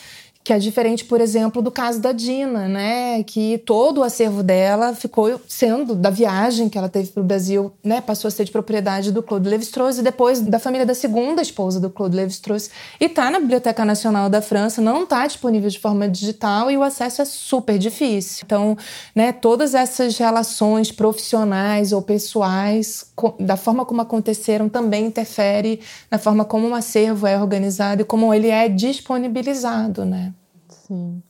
Que 0.47 0.53
é 0.53 0.59
diferente, 0.59 1.03
por 1.03 1.19
exemplo, 1.19 1.61
do 1.61 1.69
caso 1.69 1.99
da 1.99 2.13
Dina, 2.13 2.69
né? 2.69 3.21
Que 3.23 3.57
todo 3.65 3.97
o 3.97 4.03
acervo 4.03 4.41
dela 4.41 4.95
ficou 4.95 5.41
sendo 5.45 5.93
da 5.93 6.09
viagem 6.09 6.69
que 6.69 6.77
ela 6.77 6.87
teve 6.87 7.09
para 7.09 7.19
o 7.19 7.25
Brasil, 7.25 7.73
né? 7.83 7.99
Passou 7.99 8.29
a 8.29 8.31
ser 8.31 8.45
de 8.45 8.51
propriedade 8.51 9.11
do 9.11 9.21
Claude 9.21 9.49
Lévi-Strauss 9.49 9.97
e 9.97 10.01
depois 10.01 10.39
da 10.39 10.57
família 10.57 10.85
da 10.85 10.93
segunda 10.93 11.41
esposa 11.41 11.81
do 11.81 11.89
Claude 11.89 12.15
Lévi-Strauss 12.15 12.69
e 12.97 13.07
está 13.07 13.29
na 13.29 13.41
Biblioteca 13.41 13.83
Nacional 13.83 14.29
da 14.29 14.41
França, 14.41 14.81
não 14.81 15.03
está 15.03 15.27
disponível 15.27 15.69
de 15.69 15.79
forma 15.79 16.07
digital 16.07 16.71
e 16.71 16.77
o 16.77 16.81
acesso 16.81 17.21
é 17.21 17.25
super 17.25 17.77
difícil. 17.77 18.43
Então, 18.45 18.77
né? 19.13 19.33
Todas 19.33 19.75
essas 19.75 20.17
relações 20.17 20.93
profissionais 20.93 21.91
ou 21.91 22.01
pessoais, 22.01 23.11
da 23.37 23.57
forma 23.57 23.83
como 23.83 23.99
aconteceram, 23.99 24.69
também 24.69 25.07
interfere 25.07 25.81
na 26.09 26.17
forma 26.17 26.45
como 26.45 26.69
o 26.69 26.73
acervo 26.73 27.27
é 27.27 27.37
organizado 27.37 28.03
e 28.03 28.05
como 28.05 28.33
ele 28.33 28.47
é 28.47 28.69
disponibilizado, 28.69 30.05
né? 30.05 30.31
Sim. 30.87 31.21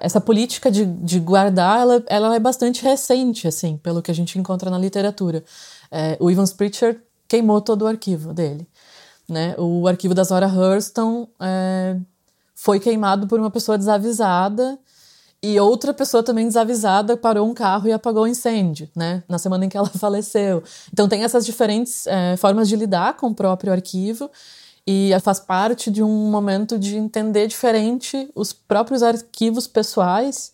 Essa 0.00 0.20
política 0.20 0.70
de, 0.70 0.84
de 0.84 1.20
guardar, 1.20 1.80
ela, 1.80 2.04
ela 2.08 2.34
é 2.34 2.40
bastante 2.40 2.82
recente, 2.82 3.46
assim, 3.46 3.76
pelo 3.76 4.02
que 4.02 4.10
a 4.10 4.14
gente 4.14 4.38
encontra 4.38 4.70
na 4.70 4.78
literatura. 4.78 5.44
É, 5.90 6.16
o 6.18 6.30
Ivan 6.30 6.46
Pritchard 6.56 7.00
queimou 7.28 7.60
todo 7.60 7.82
o 7.82 7.86
arquivo 7.86 8.32
dele. 8.32 8.66
Né? 9.28 9.54
O 9.56 9.86
arquivo 9.86 10.14
da 10.14 10.24
Zora 10.24 10.48
Hurston 10.48 11.28
é, 11.40 11.96
foi 12.54 12.80
queimado 12.80 13.26
por 13.28 13.38
uma 13.38 13.50
pessoa 13.50 13.78
desavisada 13.78 14.78
e 15.42 15.58
outra 15.58 15.92
pessoa 15.92 16.22
também 16.22 16.46
desavisada 16.46 17.16
parou 17.16 17.48
um 17.48 17.54
carro 17.54 17.88
e 17.88 17.92
apagou 17.92 18.24
o 18.24 18.26
incêndio, 18.28 18.88
né? 18.94 19.24
Na 19.28 19.38
semana 19.38 19.64
em 19.64 19.68
que 19.68 19.76
ela 19.76 19.88
faleceu. 19.98 20.62
Então 20.92 21.08
tem 21.08 21.24
essas 21.24 21.44
diferentes 21.44 22.06
é, 22.06 22.36
formas 22.36 22.68
de 22.68 22.76
lidar 22.76 23.16
com 23.16 23.28
o 23.28 23.34
próprio 23.34 23.72
arquivo 23.72 24.30
e 24.86 25.10
faz 25.20 25.38
parte 25.38 25.90
de 25.90 26.02
um 26.02 26.30
momento 26.30 26.78
de 26.78 26.96
entender 26.96 27.46
diferente 27.46 28.28
os 28.34 28.52
próprios 28.52 29.02
arquivos 29.02 29.66
pessoais 29.66 30.52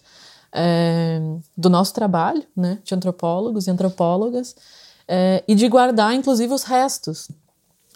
é, 0.52 1.20
do 1.56 1.70
nosso 1.70 1.94
trabalho, 1.94 2.42
né, 2.56 2.78
de 2.84 2.94
antropólogos 2.94 3.66
e 3.66 3.70
antropólogas, 3.70 4.54
é, 5.06 5.42
e 5.48 5.54
de 5.54 5.68
guardar, 5.68 6.14
inclusive, 6.14 6.52
os 6.52 6.62
restos. 6.62 7.28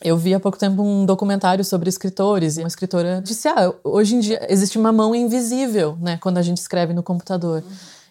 Eu 0.02 0.16
vi 0.16 0.34
há 0.34 0.40
pouco 0.40 0.58
tempo 0.58 0.82
um 0.82 1.06
documentário 1.06 1.64
sobre 1.64 1.88
escritores 1.88 2.56
e 2.56 2.60
uma 2.60 2.68
escritora 2.68 3.20
disse: 3.22 3.46
ah, 3.46 3.72
hoje 3.84 4.16
em 4.16 4.20
dia 4.20 4.44
existe 4.48 4.76
uma 4.76 4.90
mão 4.90 5.14
invisível, 5.14 5.96
né, 6.00 6.18
quando 6.20 6.38
a 6.38 6.42
gente 6.42 6.58
escreve 6.58 6.92
no 6.92 7.02
computador. 7.02 7.62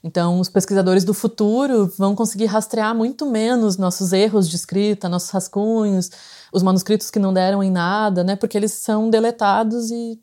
Então, 0.04 0.40
os 0.40 0.50
pesquisadores 0.50 1.04
do 1.04 1.14
futuro 1.14 1.92
vão 1.98 2.16
conseguir 2.16 2.46
rastrear 2.46 2.96
muito 2.96 3.26
menos 3.26 3.78
nossos 3.78 4.12
erros 4.12 4.50
de 4.50 4.56
escrita, 4.56 5.08
nossos 5.08 5.30
rascunhos, 5.30 6.10
os 6.52 6.64
manuscritos 6.64 7.12
que 7.12 7.20
não 7.20 7.32
deram 7.32 7.62
em 7.62 7.70
nada, 7.70 8.24
né? 8.24 8.36
Porque 8.36 8.58
eles 8.58 8.74
são 8.74 9.10
deletados 9.10 9.92
e 9.92 10.20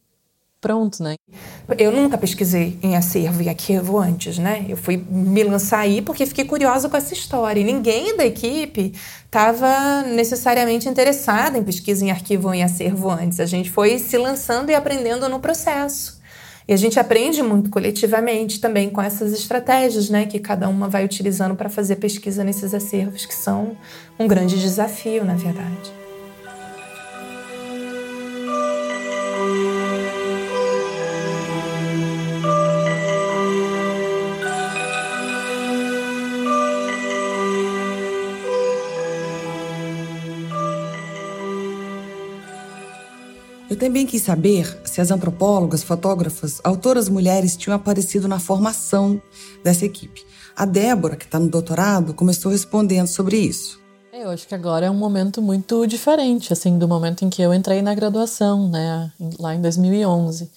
pronto, 0.61 1.03
né? 1.03 1.14
Eu 1.79 1.93
nunca 1.93 2.19
pesquisei 2.19 2.79
em 2.83 2.97
acervo 2.97 3.43
e 3.43 3.49
arquivo 3.49 3.99
antes, 3.99 4.38
né? 4.38 4.67
Eu 4.69 4.77
fui 4.77 4.97
me 4.97 5.45
lançar 5.45 5.79
aí 5.81 6.03
porque 6.03 6.27
fiquei 6.27 6.45
curiosa 6.45 6.88
com 6.88 6.97
essa 6.97 7.14
história. 7.14 7.61
E 7.61 7.64
ninguém 7.64 8.17
da 8.17 8.27
equipe 8.27 8.93
estava 9.25 10.03
necessariamente 10.03 10.88
interessada 10.88 11.57
em 11.57 11.62
pesquisa 11.62 12.05
em 12.05 12.11
arquivo 12.11 12.49
ou 12.49 12.55
em 12.55 12.64
acervo 12.64 13.11
antes. 13.11 13.38
A 13.38 13.47
gente 13.47 13.71
foi 13.71 13.99
se 13.99 14.19
lançando 14.19 14.71
e 14.71 14.75
aprendendo 14.75 15.29
no 15.29 15.38
processo. 15.38 16.17
E 16.68 16.72
a 16.74 16.76
gente 16.76 17.00
aprende 17.00 17.42
muito 17.42 17.70
coletivamente 17.70 18.61
também 18.61 18.90
com 18.90 19.00
essas 19.00 19.33
estratégias, 19.33 20.11
né, 20.11 20.26
que 20.26 20.38
cada 20.38 20.68
uma 20.68 20.87
vai 20.87 21.02
utilizando 21.02 21.54
para 21.57 21.70
fazer 21.70 21.96
pesquisa 21.96 22.44
nesses 22.44 22.74
acervos, 22.74 23.24
que 23.24 23.35
são 23.35 23.74
um 24.18 24.28
grande 24.28 24.61
desafio, 24.61 25.24
na 25.24 25.35
verdade. 25.35 25.98
também 43.78 44.04
quis 44.04 44.22
saber 44.22 44.66
se 44.98 45.02
as 45.02 45.11
antropólogas, 45.12 45.84
fotógrafas, 45.84 46.61
autoras 46.64 47.08
mulheres 47.08 47.56
tinham 47.56 47.76
aparecido 47.76 48.26
na 48.26 48.40
formação 48.40 49.22
dessa 49.62 49.84
equipe. 49.84 50.26
A 50.56 50.64
Débora, 50.64 51.14
que 51.14 51.24
está 51.24 51.38
no 51.38 51.48
doutorado, 51.48 52.12
começou 52.12 52.50
respondendo 52.50 53.06
sobre 53.06 53.37
isso. 53.37 53.78
É, 54.12 54.24
eu 54.24 54.30
acho 54.30 54.48
que 54.48 54.56
agora 54.56 54.87
é 54.87 54.90
um 54.90 54.96
momento 54.96 55.40
muito 55.40 55.87
diferente, 55.87 56.52
assim, 56.52 56.76
do 56.76 56.88
momento 56.88 57.24
em 57.24 57.30
que 57.30 57.40
eu 57.40 57.54
entrei 57.54 57.80
na 57.80 57.94
graduação, 57.94 58.68
né, 58.68 59.12
lá 59.38 59.54
em 59.54 59.62
2011. 59.62 60.50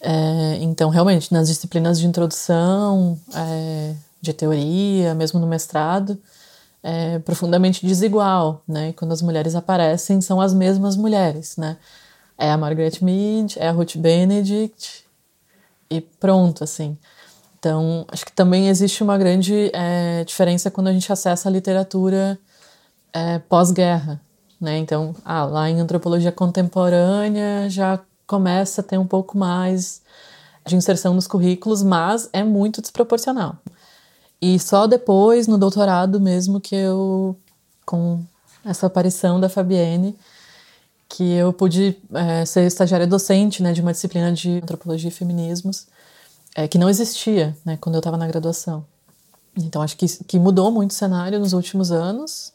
É, 0.00 0.58
então, 0.60 0.88
realmente, 0.88 1.32
nas 1.32 1.48
disciplinas 1.48 1.98
de 1.98 2.06
introdução, 2.06 3.18
é, 3.34 3.94
de 4.20 4.32
teoria, 4.32 5.12
mesmo 5.12 5.40
no 5.40 5.46
mestrado, 5.48 6.16
é 6.84 7.18
profundamente 7.18 7.84
desigual, 7.84 8.62
né? 8.66 8.90
E 8.90 8.92
quando 8.92 9.10
as 9.10 9.22
mulheres 9.22 9.56
aparecem, 9.56 10.20
são 10.20 10.40
as 10.40 10.54
mesmas 10.54 10.96
mulheres, 10.96 11.56
né? 11.56 11.78
É 12.42 12.50
a 12.50 12.56
Margaret 12.56 12.98
Mead, 13.00 13.56
é 13.56 13.68
a 13.68 13.70
Ruth 13.70 13.96
Benedict 13.96 15.04
e 15.88 16.00
pronto, 16.00 16.64
assim. 16.64 16.98
Então, 17.56 18.04
acho 18.08 18.26
que 18.26 18.32
também 18.32 18.68
existe 18.68 19.00
uma 19.00 19.16
grande 19.16 19.70
é, 19.72 20.24
diferença 20.24 20.68
quando 20.68 20.88
a 20.88 20.92
gente 20.92 21.12
acessa 21.12 21.48
a 21.48 21.52
literatura 21.52 22.36
é, 23.12 23.38
pós-guerra, 23.38 24.20
né? 24.60 24.76
Então, 24.78 25.14
ah, 25.24 25.44
lá 25.44 25.70
em 25.70 25.78
antropologia 25.78 26.32
contemporânea 26.32 27.70
já 27.70 28.00
começa 28.26 28.80
a 28.80 28.84
ter 28.84 28.98
um 28.98 29.06
pouco 29.06 29.38
mais 29.38 30.02
de 30.66 30.74
inserção 30.74 31.14
nos 31.14 31.28
currículos, 31.28 31.80
mas 31.84 32.28
é 32.32 32.42
muito 32.42 32.82
desproporcional. 32.82 33.56
E 34.40 34.58
só 34.58 34.88
depois, 34.88 35.46
no 35.46 35.56
doutorado 35.56 36.20
mesmo, 36.20 36.60
que 36.60 36.74
eu, 36.74 37.36
com 37.86 38.20
essa 38.64 38.88
aparição 38.88 39.38
da 39.38 39.48
Fabienne, 39.48 40.16
que 41.12 41.30
eu 41.34 41.52
pude 41.52 41.98
é, 42.14 42.44
ser 42.46 42.66
estagiária 42.66 43.06
docente 43.06 43.62
né, 43.62 43.74
de 43.74 43.82
uma 43.82 43.92
disciplina 43.92 44.32
de 44.32 44.60
antropologia 44.62 45.08
e 45.08 45.12
feminismos, 45.12 45.86
é, 46.54 46.66
que 46.66 46.78
não 46.78 46.88
existia 46.88 47.54
né, 47.66 47.76
quando 47.78 47.96
eu 47.96 47.98
estava 47.98 48.16
na 48.16 48.26
graduação. 48.26 48.86
Então 49.54 49.82
acho 49.82 49.94
que, 49.94 50.06
que 50.24 50.38
mudou 50.38 50.70
muito 50.70 50.92
o 50.92 50.94
cenário 50.94 51.38
nos 51.38 51.52
últimos 51.52 51.92
anos, 51.92 52.54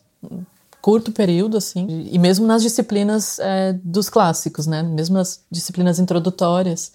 curto 0.82 1.12
período, 1.12 1.56
assim, 1.56 1.86
e 2.12 2.18
mesmo 2.18 2.48
nas 2.48 2.64
disciplinas 2.64 3.38
é, 3.38 3.74
dos 3.74 4.10
clássicos, 4.10 4.66
né, 4.66 4.82
mesmo 4.82 5.18
nas 5.18 5.40
disciplinas 5.52 6.00
introdutórias, 6.00 6.94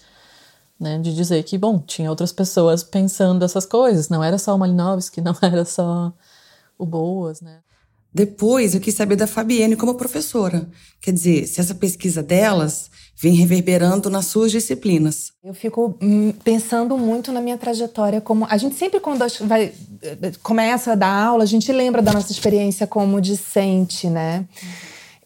né, 0.81 0.99
de 0.99 1.15
dizer 1.15 1.45
que, 1.45 1.57
bom, 1.57 1.79
tinha 1.79 2.11
outras 2.11 2.33
pessoas 2.33 2.83
pensando 2.83 3.45
essas 3.45 3.65
coisas, 3.65 4.09
não 4.09 4.25
era 4.25 4.37
só 4.37 4.57
o 4.57 4.59
Malinowski, 4.59 5.21
não 5.23 5.37
era 5.41 5.65
só 5.65 6.13
o 6.77 6.85
Boas, 6.85 7.41
né. 7.41 7.61
Depois 8.15 8.75
eu 8.75 8.81
quis 8.81 8.95
saber 8.95 9.17
da 9.17 9.27
Fabienne 9.27 9.77
como 9.77 9.95
professora. 9.95 10.69
Quer 11.01 11.13
dizer, 11.13 11.47
se 11.47 11.61
essa 11.61 11.75
pesquisa 11.75 12.23
delas 12.23 12.91
vem 13.17 13.35
reverberando 13.35 14.11
nas 14.11 14.27
suas 14.27 14.51
disciplinas. 14.51 15.33
Eu 15.45 15.55
fico 15.55 15.97
hum, 16.03 16.33
pensando 16.43 16.99
muito 16.99 17.31
na 17.31 17.41
minha 17.41 17.57
trajetória 17.57 18.21
como 18.21 18.47
a 18.51 18.57
gente 18.57 18.75
sempre 18.75 18.99
quando 18.99 19.25
vai 19.47 19.73
começa 20.43 20.93
a 20.93 20.95
dar 20.95 21.25
aula, 21.27 21.45
a 21.45 21.47
gente 21.47 21.71
lembra 21.73 22.03
da 22.03 22.13
nossa 22.13 22.33
experiência 22.33 22.87
como 22.87 23.21
discente, 23.21 24.09
né? 24.09 24.45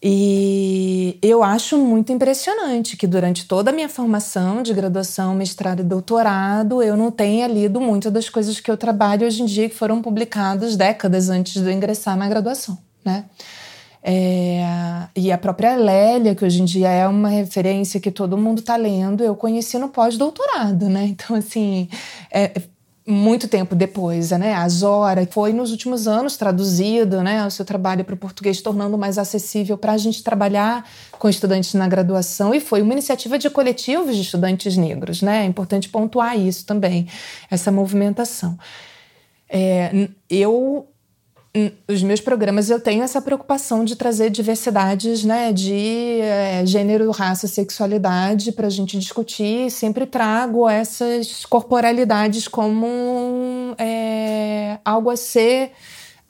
E 0.01 1.17
eu 1.23 1.43
acho 1.43 1.75
muito 1.77 2.11
impressionante 2.11 2.95
que 2.95 3.07
durante 3.07 3.47
toda 3.47 3.71
a 3.71 3.73
minha 3.73 3.89
formação 3.89 4.61
de 4.61 4.71
graduação, 4.71 5.33
mestrado 5.33 5.79
e 5.79 5.83
doutorado, 5.83 6.83
eu 6.83 6.95
não 6.95 7.09
tenha 7.09 7.47
lido 7.47 7.81
muitas 7.81 8.11
das 8.11 8.29
coisas 8.29 8.59
que 8.59 8.69
eu 8.69 8.77
trabalho 8.77 9.25
hoje 9.25 9.41
em 9.41 9.45
dia 9.45 9.67
que 9.67 9.75
foram 9.75 10.01
publicadas 10.01 10.75
décadas 10.75 11.29
antes 11.29 11.61
de 11.61 11.67
eu 11.67 11.71
ingressar 11.71 12.15
na 12.15 12.29
graduação, 12.29 12.77
né? 13.03 13.25
É, 14.03 14.63
e 15.15 15.31
a 15.31 15.37
própria 15.37 15.75
Lélia, 15.75 16.35
que 16.35 16.45
hoje 16.45 16.61
em 16.61 16.65
dia 16.65 16.89
é 16.89 17.07
uma 17.07 17.29
referência 17.29 17.99
que 17.99 18.11
todo 18.11 18.37
mundo 18.37 18.59
está 18.59 18.75
lendo, 18.75 19.23
eu 19.23 19.35
conheci 19.35 19.79
no 19.79 19.89
pós-doutorado, 19.89 20.87
né? 20.87 21.07
Então, 21.09 21.35
assim, 21.35 21.89
é, 22.31 22.61
muito 23.09 23.47
tempo 23.47 23.73
depois, 23.73 24.31
né? 24.31 24.53
A 24.53 24.67
Zora 24.67 25.25
foi 25.31 25.53
nos 25.53 25.71
últimos 25.71 26.09
anos 26.09 26.35
traduzido, 26.35 27.23
né? 27.23 27.45
O 27.45 27.49
seu 27.49 27.63
trabalho 27.63 28.03
para 28.03 28.13
o 28.13 28.17
português, 28.17 28.61
tornando 28.61 28.97
mais 28.97 29.17
acessível 29.17 29.77
para 29.77 29.93
a 29.93 29.97
gente 29.97 30.21
trabalhar 30.21 30.85
com 31.13 31.29
estudantes 31.29 31.73
na 31.73 31.87
graduação 31.87 32.53
e 32.53 32.59
foi 32.59 32.81
uma 32.81 32.91
iniciativa 32.91 33.39
de 33.39 33.49
coletivos 33.49 34.13
de 34.13 34.21
estudantes 34.23 34.75
negros, 34.75 35.21
né? 35.21 35.43
É 35.43 35.45
importante 35.45 35.87
pontuar 35.87 36.37
isso 36.37 36.65
também, 36.65 37.07
essa 37.49 37.71
movimentação. 37.71 38.59
É, 39.49 40.09
eu 40.29 40.85
os 41.87 42.03
meus 42.03 42.19
programas 42.19 42.69
eu 42.69 42.79
tenho 42.79 43.03
essa 43.03 43.21
preocupação 43.21 43.83
de 43.83 43.95
trazer 43.95 44.29
diversidades 44.29 45.23
né, 45.23 45.51
de 45.53 46.19
é, 46.21 46.65
gênero, 46.65 47.09
raça, 47.11 47.47
sexualidade 47.47 48.51
para 48.51 48.67
a 48.67 48.69
gente 48.69 48.97
discutir. 48.97 49.69
Sempre 49.71 50.05
trago 50.05 50.67
essas 50.67 51.45
corporalidades 51.45 52.47
como 52.47 53.75
é, 53.77 54.79
algo 54.83 55.09
a 55.09 55.15
ser 55.15 55.71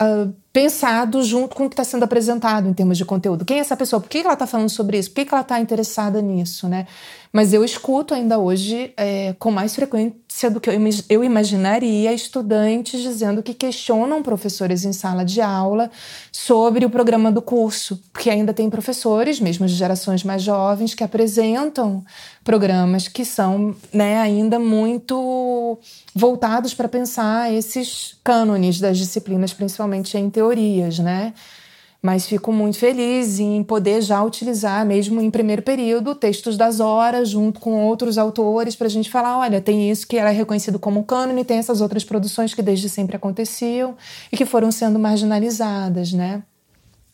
uh, 0.02 0.34
pensado 0.52 1.24
junto 1.24 1.56
com 1.56 1.66
o 1.66 1.70
que 1.70 1.74
está 1.74 1.84
sendo 1.84 2.04
apresentado 2.04 2.68
em 2.68 2.74
termos 2.74 2.98
de 2.98 3.06
conteúdo. 3.06 3.46
Quem 3.46 3.58
é 3.58 3.60
essa 3.60 3.78
pessoa? 3.78 4.00
Por 4.00 4.10
que 4.10 4.20
ela 4.20 4.34
está 4.34 4.48
falando 4.48 4.70
sobre 4.70 4.98
isso? 4.98 5.12
Por 5.12 5.24
que 5.24 5.34
ela 5.34 5.42
está 5.42 5.60
interessada 5.60 6.22
nisso? 6.22 6.68
Né? 6.68 6.88
Mas 7.32 7.54
eu 7.54 7.64
escuto 7.64 8.14
ainda 8.14 8.40
hoje, 8.40 8.92
é, 8.98 9.36
com 9.38 9.52
mais 9.52 9.76
frequência 9.76 10.50
do 10.50 10.60
que 10.60 10.70
eu 11.10 11.24
imaginaria, 11.24 12.14
estudantes 12.14 13.02
dizendo 13.02 13.44
que 13.44 13.54
questionam 13.54 14.24
professores 14.24 14.86
em 14.86 14.94
sala 14.94 15.24
de 15.24 15.42
aula 15.42 15.92
sobre 16.32 16.86
o 16.86 16.90
programa 16.90 17.32
do 17.32 17.42
curso, 17.42 18.02
porque 18.14 18.30
ainda 18.30 18.54
tem 18.54 18.70
professores, 18.70 19.40
mesmo 19.40 19.68
de 19.68 19.74
gerações 19.74 20.24
mais 20.24 20.42
jovens, 20.42 20.94
que 20.94 21.04
apresentam 21.04 22.04
programas 22.44 23.08
que 23.08 23.26
são 23.26 23.76
né, 23.92 24.20
ainda 24.20 24.58
muito 24.58 25.78
voltados 26.16 26.74
para 26.74 26.88
pensar 26.88 27.54
esses 27.54 28.18
cânones 28.24 28.80
das 28.80 28.98
disciplinas, 28.98 29.54
principalmente 29.54 30.18
em 30.18 30.30
teorias, 30.48 31.00
né? 31.00 31.34
Mas 32.02 32.28
fico 32.28 32.54
muito 32.54 32.78
feliz 32.78 33.40
em 33.40 33.64
poder 33.64 34.02
já 34.02 34.24
utilizar, 34.24 34.86
mesmo 34.86 35.20
em 35.20 35.32
primeiro 35.32 35.64
período, 35.64 36.14
textos 36.14 36.56
das 36.56 36.80
horas, 36.80 37.30
junto 37.30 37.60
com 37.60 37.84
outros 37.86 38.18
autores, 38.18 38.76
para 38.76 38.88
a 38.88 38.90
gente 38.90 39.10
falar: 39.10 39.40
olha, 39.40 39.60
tem 39.60 39.90
isso 39.90 40.08
que 40.08 40.18
era 40.18 40.30
reconhecido 40.30 40.78
como 40.78 41.04
cânone, 41.04 41.44
tem 41.44 41.58
essas 41.58 41.82
outras 41.82 42.04
produções 42.04 42.54
que 42.54 42.62
desde 42.62 42.88
sempre 42.88 43.16
aconteciam 43.16 43.96
e 44.32 44.38
que 44.38 44.46
foram 44.46 44.72
sendo 44.72 45.00
marginalizadas, 45.00 46.14
né? 46.14 46.44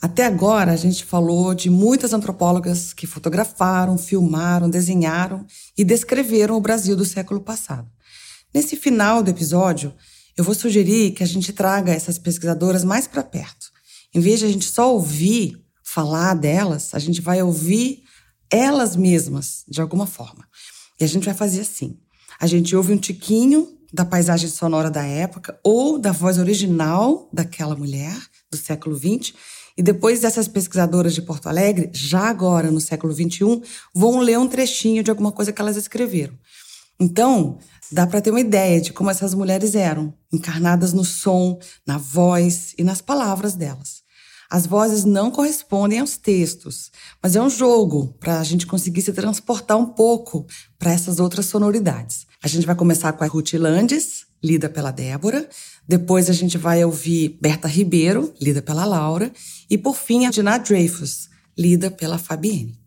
Até 0.01 0.25
agora, 0.25 0.73
a 0.73 0.75
gente 0.75 1.05
falou 1.05 1.55
de 1.55 1.69
muitas 1.69 2.11
antropólogas 2.11 2.91
que 2.91 3.07
fotografaram, 3.07 3.97
filmaram, 3.97 4.69
desenharam 4.69 5.45
e 5.77 5.85
descreveram 5.85 6.57
o 6.57 6.61
Brasil 6.61 6.93
do 6.93 7.05
século 7.05 7.39
passado. 7.39 7.87
Nesse 8.53 8.75
final 8.75 9.23
do 9.23 9.31
episódio, 9.31 9.93
eu 10.37 10.43
vou 10.43 10.55
sugerir 10.55 11.11
que 11.11 11.23
a 11.23 11.27
gente 11.27 11.53
traga 11.53 11.91
essas 11.91 12.17
pesquisadoras 12.17 12.83
mais 12.83 13.07
para 13.07 13.23
perto 13.23 13.73
em 14.13 14.19
vez 14.19 14.39
de 14.39 14.45
a 14.45 14.49
gente 14.49 14.69
só 14.69 14.93
ouvir 14.93 15.59
falar 15.83 16.35
delas, 16.35 16.93
a 16.93 16.99
gente 16.99 17.19
vai 17.19 17.41
ouvir 17.41 18.03
elas 18.49 18.95
mesmas, 18.95 19.63
de 19.67 19.81
alguma 19.81 20.05
forma. 20.05 20.47
E 20.99 21.03
a 21.03 21.07
gente 21.07 21.25
vai 21.25 21.33
fazer 21.33 21.61
assim: 21.61 21.97
a 22.39 22.45
gente 22.45 22.75
ouve 22.75 22.93
um 22.93 22.97
tiquinho 22.97 23.75
da 23.91 24.05
paisagem 24.05 24.49
sonora 24.49 24.89
da 24.91 25.03
época 25.03 25.59
ou 25.63 25.97
da 25.97 26.11
voz 26.11 26.37
original 26.37 27.29
daquela 27.33 27.75
mulher 27.75 28.15
do 28.51 28.57
século 28.57 28.95
XX. 28.95 29.33
E 29.75 29.81
depois 29.81 30.19
dessas 30.19 30.47
pesquisadoras 30.47 31.15
de 31.15 31.21
Porto 31.23 31.49
Alegre, 31.49 31.89
já 31.91 32.29
agora 32.29 32.69
no 32.69 32.79
século 32.79 33.11
XXI, 33.11 33.59
vão 33.93 34.19
ler 34.19 34.37
um 34.37 34.47
trechinho 34.47 35.01
de 35.01 35.09
alguma 35.09 35.31
coisa 35.31 35.51
que 35.51 35.59
elas 35.59 35.75
escreveram. 35.75 36.37
Então, 36.99 37.57
dá 37.93 38.07
para 38.07 38.21
ter 38.21 38.31
uma 38.31 38.39
ideia 38.39 38.81
de 38.81 38.91
como 38.91 39.09
essas 39.09 39.33
mulheres 39.33 39.75
eram, 39.75 40.13
encarnadas 40.31 40.93
no 40.93 41.05
som, 41.05 41.59
na 41.85 41.97
voz 41.97 42.73
e 42.77 42.83
nas 42.83 43.01
palavras 43.01 43.55
delas. 43.55 44.03
As 44.49 44.67
vozes 44.67 45.03
não 45.03 45.31
correspondem 45.31 45.99
aos 45.99 46.17
textos, 46.17 46.91
mas 47.21 47.35
é 47.35 47.41
um 47.41 47.49
jogo 47.49 48.15
para 48.19 48.39
a 48.39 48.43
gente 48.43 48.67
conseguir 48.67 49.01
se 49.01 49.11
transportar 49.11 49.77
um 49.77 49.85
pouco 49.85 50.45
para 50.77 50.91
essas 50.91 51.19
outras 51.19 51.45
sonoridades. 51.45 52.27
A 52.43 52.47
gente 52.47 52.65
vai 52.65 52.75
começar 52.75 53.13
com 53.13 53.23
a 53.23 53.27
Ruth 53.27 53.53
Landes, 53.53 54.25
lida 54.43 54.69
pela 54.69 54.91
Débora. 54.91 55.47
Depois 55.87 56.29
a 56.29 56.33
gente 56.33 56.57
vai 56.57 56.83
ouvir 56.83 57.37
Berta 57.41 57.67
Ribeiro, 57.67 58.33
lida 58.39 58.61
pela 58.61 58.85
Laura. 58.85 59.31
E 59.69 59.77
por 59.77 59.95
fim, 59.95 60.25
a 60.25 60.29
Dina 60.29 60.57
Dreyfus, 60.57 61.29
lida 61.57 61.89
pela 61.89 62.17
Fabienne. 62.17 62.82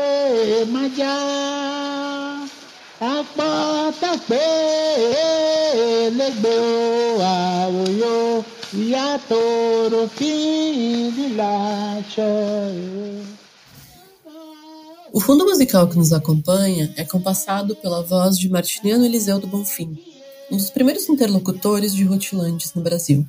o 15.11 15.19
fundo 15.19 15.45
musical 15.45 15.87
que 15.87 15.97
nos 15.97 16.13
acompanha 16.13 16.91
é 16.95 17.03
compassado 17.03 17.75
pela 17.75 18.01
voz 18.01 18.39
de 18.39 18.49
Martiniano 18.49 19.05
Eliseu 19.05 19.39
do 19.39 19.45
Bonfim, 19.47 19.97
um 20.51 20.57
dos 20.57 20.69
primeiros 20.69 21.07
interlocutores 21.07 21.93
de 21.93 22.03
Rutilandes 22.03 22.73
no 22.73 22.81
Brasil. 22.81 23.25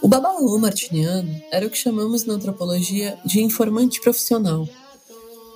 O 0.00 0.08
babalu 0.08 0.58
martiniano 0.58 1.42
era 1.50 1.66
o 1.66 1.70
que 1.70 1.76
chamamos 1.76 2.24
na 2.24 2.34
antropologia 2.34 3.18
de 3.24 3.40
informante 3.40 4.00
profissional, 4.00 4.68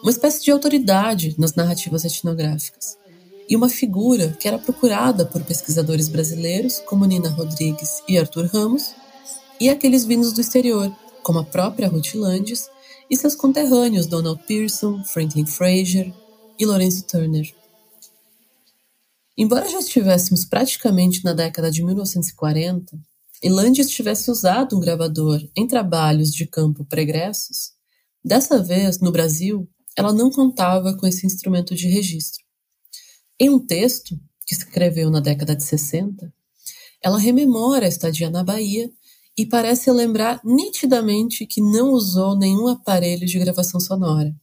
uma 0.03 0.11
espécie 0.11 0.43
de 0.43 0.51
autoridade 0.51 1.35
nas 1.39 1.55
narrativas 1.55 2.05
etnográficas 2.05 2.99
e 3.49 3.57
uma 3.57 3.69
figura 3.69 4.37
que 4.39 4.47
era 4.47 4.59
procurada 4.59 5.27
por 5.27 5.43
pesquisadores 5.43 6.09
brasileiros 6.09 6.79
como 6.87 7.05
Nina 7.05 7.29
Rodrigues 7.31 8.03
e 8.09 8.17
Arthur 8.17 8.47
Ramos, 8.47 8.95
e 9.61 9.69
aqueles 9.69 10.05
vindos 10.05 10.33
do 10.33 10.41
exterior, 10.41 10.91
como 11.23 11.41
a 11.41 11.45
própria 11.45 11.89
Ruth 11.89 12.15
Landes 12.15 12.71
e 13.11 13.17
seus 13.17 13.35
conterrâneos 13.35 14.07
Donald 14.07 14.41
Pearson, 14.47 15.03
Franklin 15.05 15.45
Fraser 15.45 16.13
e 16.59 16.65
Lorenzo 16.65 17.03
Turner. 17.05 17.60
Embora 19.37 19.69
já 19.69 19.79
estivéssemos 19.79 20.45
praticamente 20.45 21.25
na 21.25 21.33
década 21.33 21.71
de 21.71 21.83
1940 21.83 22.99
e 23.43 23.49
Landes 23.49 23.89
tivesse 23.89 24.31
usado 24.31 24.77
um 24.77 24.81
gravador 24.81 25.41
em 25.57 25.67
trabalhos 25.67 26.31
de 26.33 26.47
campo 26.47 26.85
pregressos, 26.85 27.73
dessa 28.25 28.63
vez, 28.63 29.01
no 29.01 29.11
Brasil, 29.11 29.69
ela 29.97 30.13
não 30.13 30.31
contava 30.31 30.95
com 30.97 31.07
esse 31.07 31.27
instrumento 31.27 31.75
de 31.75 31.89
registro. 31.89 32.45
Em 33.39 33.49
um 33.49 33.59
texto 33.59 34.19
que 34.47 34.55
escreveu 34.55 35.11
na 35.11 35.21
década 35.21 35.57
de 35.57 35.65
60, 35.65 36.33
ela 37.03 37.19
rememora 37.19 37.87
a 37.87 37.89
estadia 37.89 38.29
na 38.29 38.45
Bahia 38.45 38.91
e 39.39 39.47
parece 39.47 39.91
lembrar 39.91 40.41
nitidamente 40.45 41.47
que 41.47 41.63
não 41.63 41.93
usou 41.93 42.37
nenhum 42.37 42.69
aparelho 42.69 43.27
de 43.27 43.39
gravação 43.39 43.81
sonora. 43.81 44.35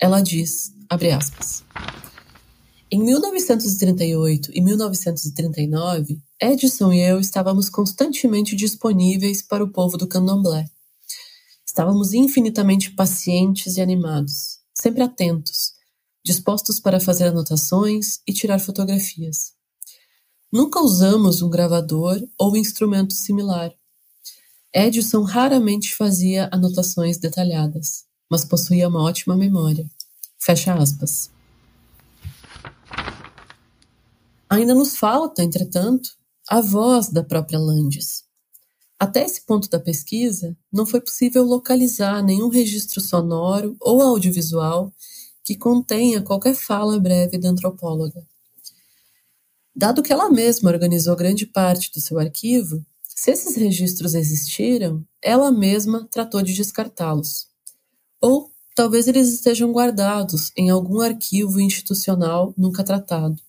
Ela 0.00 0.20
diz, 0.20 0.72
abre 0.88 1.12
aspas, 1.12 1.62
Em 2.94 3.02
1938 3.02 4.50
e 4.52 4.60
1939, 4.60 6.22
Edison 6.38 6.92
e 6.92 7.00
eu 7.00 7.18
estávamos 7.18 7.70
constantemente 7.70 8.54
disponíveis 8.54 9.40
para 9.40 9.64
o 9.64 9.70
povo 9.70 9.96
do 9.96 10.06
candomblé. 10.06 10.66
Estávamos 11.66 12.12
infinitamente 12.12 12.90
pacientes 12.90 13.78
e 13.78 13.80
animados, 13.80 14.58
sempre 14.74 15.00
atentos, 15.00 15.72
dispostos 16.22 16.78
para 16.78 17.00
fazer 17.00 17.28
anotações 17.28 18.20
e 18.26 18.32
tirar 18.34 18.58
fotografias. 18.58 19.54
Nunca 20.52 20.78
usamos 20.78 21.40
um 21.40 21.48
gravador 21.48 22.22
ou 22.38 22.58
instrumento 22.58 23.14
similar. 23.14 23.72
Edison 24.70 25.22
raramente 25.22 25.96
fazia 25.96 26.46
anotações 26.52 27.16
detalhadas, 27.16 28.04
mas 28.30 28.44
possuía 28.44 28.86
uma 28.86 29.02
ótima 29.02 29.34
memória. 29.34 29.90
Fecha 30.38 30.74
aspas. 30.74 31.31
Ainda 34.52 34.74
nos 34.74 34.98
falta, 34.98 35.42
entretanto, 35.42 36.10
a 36.46 36.60
voz 36.60 37.08
da 37.08 37.24
própria 37.24 37.58
Landes. 37.58 38.24
Até 38.98 39.24
esse 39.24 39.46
ponto 39.46 39.66
da 39.70 39.80
pesquisa, 39.80 40.54
não 40.70 40.84
foi 40.84 41.00
possível 41.00 41.42
localizar 41.42 42.22
nenhum 42.22 42.48
registro 42.48 43.00
sonoro 43.00 43.74
ou 43.80 44.02
audiovisual 44.02 44.92
que 45.42 45.56
contenha 45.56 46.20
qualquer 46.20 46.54
fala 46.54 47.00
breve 47.00 47.38
da 47.38 47.48
antropóloga. 47.48 48.22
Dado 49.74 50.02
que 50.02 50.12
ela 50.12 50.28
mesma 50.28 50.70
organizou 50.70 51.16
grande 51.16 51.46
parte 51.46 51.90
do 51.90 51.98
seu 51.98 52.18
arquivo, 52.18 52.84
se 53.08 53.30
esses 53.30 53.56
registros 53.56 54.14
existiram, 54.14 55.02
ela 55.22 55.50
mesma 55.50 56.06
tratou 56.10 56.42
de 56.42 56.52
descartá-los. 56.52 57.46
Ou 58.20 58.50
talvez 58.76 59.08
eles 59.08 59.32
estejam 59.32 59.72
guardados 59.72 60.52
em 60.54 60.68
algum 60.68 61.00
arquivo 61.00 61.58
institucional 61.58 62.52
nunca 62.54 62.84
tratado. 62.84 63.40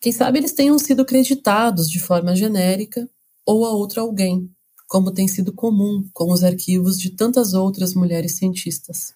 Quem 0.00 0.12
sabe 0.12 0.38
eles 0.38 0.52
tenham 0.52 0.78
sido 0.78 1.04
creditados 1.04 1.90
de 1.90 1.98
forma 1.98 2.36
genérica 2.36 3.08
ou 3.44 3.64
a 3.64 3.70
outro 3.70 4.00
alguém, 4.00 4.48
como 4.86 5.10
tem 5.10 5.26
sido 5.26 5.52
comum 5.52 6.08
com 6.12 6.32
os 6.32 6.44
arquivos 6.44 6.98
de 6.98 7.10
tantas 7.10 7.52
outras 7.52 7.94
mulheres 7.94 8.36
cientistas. 8.36 9.14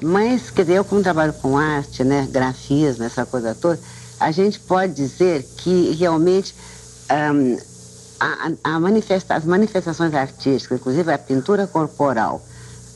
Mas, 0.00 0.50
quer 0.50 0.62
dizer, 0.62 0.76
eu 0.76 0.84
como 0.84 1.02
trabalho 1.02 1.32
com 1.34 1.58
arte, 1.58 2.04
né, 2.04 2.26
grafismo, 2.30 3.04
essa 3.04 3.26
coisa 3.26 3.54
toda, 3.54 3.80
a 4.18 4.30
gente 4.30 4.58
pode 4.60 4.94
dizer 4.94 5.42
que 5.58 5.90
realmente 5.92 6.54
um, 7.10 7.56
a, 8.20 8.52
a 8.64 8.80
manifesta, 8.80 9.34
as 9.34 9.44
manifestações 9.44 10.14
artísticas, 10.14 10.78
inclusive 10.80 11.12
a 11.12 11.18
pintura 11.18 11.66
corporal, 11.66 12.42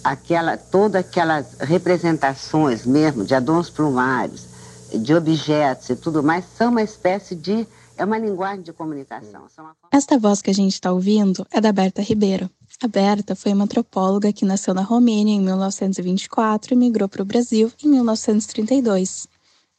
aquela, 0.03 0.57
todas 0.57 1.01
aquelas 1.01 1.47
representações 1.61 2.87
mesmo 2.87 3.25
de 3.25 3.35
adornos 3.35 3.69
plumários, 3.69 4.52
de 4.99 5.15
objetos 5.15 5.91
e 5.91 5.97
tudo 5.97 6.23
mais, 6.23 6.45
são 6.57 6.71
uma 6.71 6.83
espécie 6.83 7.35
de. 7.35 7.67
É 7.97 8.05
uma 8.05 8.19
linguagem 8.19 8.63
de 8.63 8.73
comunicação. 8.73 9.47
Uma... 9.59 9.77
Esta 9.91 10.19
voz 10.19 10.41
que 10.41 10.51
a 10.51 10.55
gente 10.55 10.73
está 10.73 10.91
ouvindo 10.91 11.47
é 11.53 11.61
da 11.61 11.73
Berta 11.73 12.01
Ribeiro. 12.01 12.51
A 12.83 12.89
Berta 12.89 13.37
foi 13.37 13.53
uma 13.53 13.65
antropóloga 13.65 14.33
que 14.33 14.45
nasceu 14.45 14.73
na 14.73 14.83
Romênia 14.83 15.35
em 15.35 15.41
1924 15.41 16.73
e 16.73 16.77
migrou 16.77 17.09
para 17.09 17.23
o 17.23 17.27
Brasil 17.27 17.71
em 17.85 17.89
1932. 17.89 19.29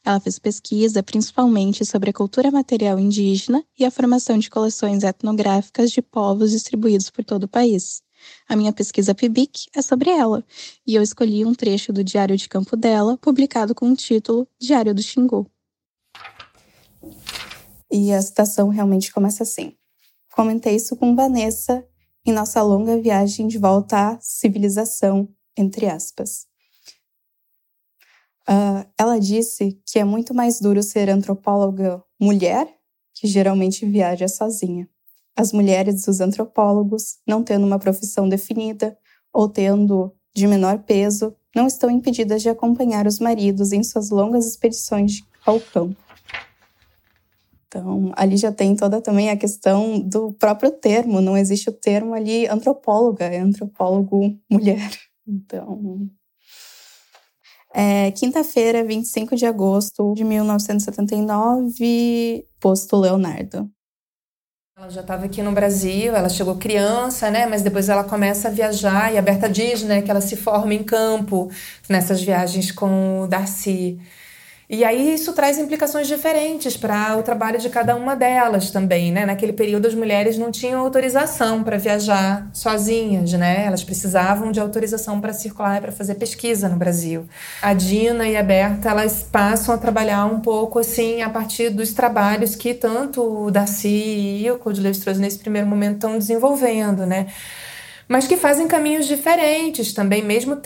Ela 0.04 0.20
fez 0.20 0.38
pesquisa 0.38 1.02
principalmente 1.02 1.84
sobre 1.84 2.10
a 2.10 2.12
cultura 2.12 2.50
material 2.50 2.98
indígena 2.98 3.64
e 3.78 3.84
a 3.84 3.90
formação 3.90 4.38
de 4.38 4.50
coleções 4.50 5.02
etnográficas 5.02 5.90
de 5.90 6.00
povos 6.02 6.50
distribuídos 6.50 7.10
por 7.10 7.24
todo 7.24 7.44
o 7.44 7.48
país. 7.48 8.03
A 8.48 8.56
minha 8.56 8.72
pesquisa 8.72 9.14
PIBIC 9.14 9.68
é 9.74 9.82
sobre 9.82 10.10
ela, 10.10 10.44
e 10.86 10.94
eu 10.94 11.02
escolhi 11.02 11.44
um 11.44 11.54
trecho 11.54 11.92
do 11.92 12.04
diário 12.04 12.36
de 12.36 12.48
campo 12.48 12.76
dela, 12.76 13.16
publicado 13.18 13.74
com 13.74 13.90
o 13.90 13.96
título 13.96 14.46
Diário 14.58 14.94
do 14.94 15.02
Xingu. 15.02 15.50
E 17.90 18.12
a 18.12 18.20
citação 18.20 18.68
realmente 18.68 19.12
começa 19.12 19.42
assim. 19.42 19.76
Comentei 20.32 20.76
isso 20.76 20.96
com 20.96 21.14
Vanessa 21.14 21.86
em 22.26 22.32
nossa 22.32 22.62
longa 22.62 23.00
viagem 23.00 23.46
de 23.46 23.58
volta 23.58 24.12
à 24.12 24.20
civilização, 24.20 25.28
entre 25.56 25.86
aspas. 25.86 26.46
Uh, 28.48 28.84
ela 28.98 29.18
disse 29.18 29.80
que 29.86 29.98
é 29.98 30.04
muito 30.04 30.34
mais 30.34 30.60
duro 30.60 30.82
ser 30.82 31.08
antropóloga 31.08 32.02
mulher, 32.20 32.68
que 33.14 33.26
geralmente 33.26 33.86
viaja 33.86 34.28
sozinha 34.28 34.88
as 35.36 35.52
mulheres 35.52 36.04
dos 36.04 36.20
antropólogos, 36.20 37.18
não 37.26 37.42
tendo 37.42 37.66
uma 37.66 37.78
profissão 37.78 38.28
definida 38.28 38.96
ou 39.32 39.48
tendo 39.48 40.12
de 40.34 40.46
menor 40.46 40.80
peso, 40.80 41.34
não 41.54 41.66
estão 41.66 41.90
impedidas 41.90 42.42
de 42.42 42.48
acompanhar 42.48 43.06
os 43.06 43.18
maridos 43.18 43.72
em 43.72 43.82
suas 43.82 44.10
longas 44.10 44.46
expedições 44.46 45.20
ao 45.44 45.60
campo. 45.60 45.96
Então, 47.66 48.12
ali 48.14 48.36
já 48.36 48.52
tem 48.52 48.76
toda 48.76 49.00
também 49.00 49.30
a 49.30 49.36
questão 49.36 49.98
do 49.98 50.32
próprio 50.32 50.70
termo, 50.70 51.20
não 51.20 51.36
existe 51.36 51.68
o 51.68 51.72
termo 51.72 52.14
ali 52.14 52.46
antropóloga, 52.46 53.24
é 53.24 53.40
antropólogo 53.40 54.38
mulher. 54.48 54.90
Então, 55.26 56.08
é, 57.74 58.12
quinta-feira, 58.12 58.84
25 58.84 59.34
de 59.34 59.46
agosto 59.46 60.14
de 60.14 60.22
1979, 60.22 62.46
posto 62.60 62.96
Leonardo. 62.96 63.68
Ela 64.76 64.90
já 64.90 65.02
estava 65.02 65.24
aqui 65.24 65.40
no 65.40 65.52
Brasil, 65.52 66.16
ela 66.16 66.28
chegou 66.28 66.56
criança, 66.56 67.30
né? 67.30 67.46
Mas 67.46 67.62
depois 67.62 67.88
ela 67.88 68.02
começa 68.02 68.48
a 68.48 68.50
viajar 68.50 69.12
e 69.14 69.16
a 69.16 69.22
Berta 69.22 69.48
diz, 69.48 69.84
né, 69.84 70.02
que 70.02 70.10
ela 70.10 70.20
se 70.20 70.34
forma 70.36 70.74
em 70.74 70.82
campo 70.82 71.48
nessas 71.88 72.20
viagens 72.20 72.72
com 72.72 73.20
o 73.22 73.26
Darcy. 73.28 74.00
E 74.68 74.82
aí 74.82 75.14
isso 75.14 75.34
traz 75.34 75.58
implicações 75.58 76.06
diferentes 76.08 76.74
para 76.74 77.18
o 77.18 77.22
trabalho 77.22 77.58
de 77.58 77.68
cada 77.68 77.94
uma 77.94 78.16
delas 78.16 78.70
também, 78.70 79.12
né? 79.12 79.26
Naquele 79.26 79.52
período 79.52 79.86
as 79.86 79.94
mulheres 79.94 80.38
não 80.38 80.50
tinham 80.50 80.80
autorização 80.80 81.62
para 81.62 81.76
viajar 81.76 82.48
sozinhas, 82.50 83.30
né? 83.34 83.66
Elas 83.66 83.84
precisavam 83.84 84.50
de 84.50 84.58
autorização 84.58 85.20
para 85.20 85.34
circular 85.34 85.76
e 85.76 85.80
para 85.82 85.92
fazer 85.92 86.14
pesquisa 86.14 86.66
no 86.66 86.76
Brasil. 86.76 87.28
A 87.60 87.74
Dina 87.74 88.26
e 88.26 88.36
a 88.38 88.42
Berta, 88.42 88.88
elas 88.88 89.22
passam 89.30 89.74
a 89.74 89.78
trabalhar 89.78 90.24
um 90.24 90.40
pouco 90.40 90.78
assim 90.78 91.20
a 91.20 91.28
partir 91.28 91.68
dos 91.68 91.92
trabalhos 91.92 92.56
que 92.56 92.72
tanto 92.72 93.22
o 93.22 93.50
Darcy 93.50 94.40
e 94.44 94.50
o 94.50 94.58
Claude 94.58 94.80
Lévi-Strauss 94.80 95.18
nesse 95.18 95.38
primeiro 95.40 95.68
momento 95.68 95.96
estão 95.96 96.18
desenvolvendo, 96.18 97.04
né? 97.04 97.26
Mas 98.08 98.26
que 98.26 98.36
fazem 98.36 98.66
caminhos 98.66 99.06
diferentes 99.06 99.92
também, 99.92 100.22
mesmo 100.22 100.58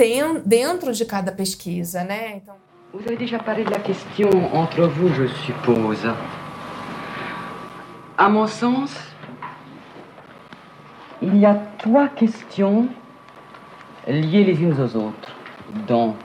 dentro 0.44 0.92
de 0.92 1.04
cada 1.04 1.32
pesquisa, 1.32 2.04
né? 2.04 2.36
Então 2.36 2.67
Vous 2.90 3.00
avez 3.06 3.16
déjà 3.16 3.38
parlé 3.38 3.64
de 3.64 3.70
la 3.70 3.80
question 3.80 4.30
entre 4.56 4.80
vous, 4.86 5.08
je 5.12 5.26
suppose. 5.26 6.08
À 8.16 8.30
mon 8.30 8.46
sens, 8.46 8.98
il 11.20 11.36
y 11.36 11.44
a 11.44 11.54
trois 11.76 12.08
questions 12.08 12.88
liées 14.06 14.42
les 14.42 14.62
unes 14.62 14.72
aux 14.80 14.96
autres 14.96 15.36
dans 15.86 16.16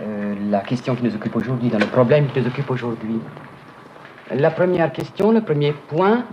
euh, 0.00 0.34
la 0.50 0.58
question 0.62 0.96
qui 0.96 1.04
nous 1.04 1.14
occupe 1.14 1.36
aujourd'hui, 1.36 1.68
dans 1.68 1.78
le 1.78 1.86
problème 1.86 2.26
qui 2.32 2.40
nous 2.40 2.48
occupe 2.48 2.68
aujourd'hui. 2.68 3.20
La 4.32 4.50
première 4.50 4.92
question, 4.92 5.30
le 5.30 5.40
premier 5.40 5.70
point, 5.72 6.24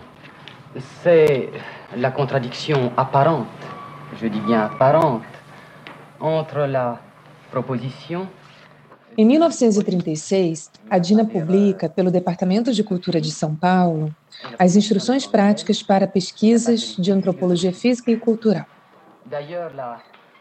c'est 1.04 1.52
la 1.96 2.10
contradiction 2.10 2.92
apparente, 2.98 3.46
je 4.20 4.26
dis 4.26 4.40
bien 4.40 4.62
apparente, 4.62 5.22
entre 6.20 6.62
la 6.62 6.98
proposition 7.52 8.28
Em 9.16 9.26
1936, 9.26 10.72
a 10.90 10.98
DINA 10.98 11.26
publica, 11.26 11.88
pelo 11.88 12.10
Departamento 12.10 12.74
de 12.74 12.84
Cultura 12.84 13.22
de 13.22 13.32
São 13.32 13.56
Paulo, 13.56 14.16
as 14.58 14.76
instruções 14.76 15.28
práticas 15.28 15.84
para 15.84 16.08
pesquisas 16.08 16.96
de 16.98 17.12
antropologia 17.12 17.72
física 17.72 18.10
e 18.10 18.18
cultural. 18.18 18.66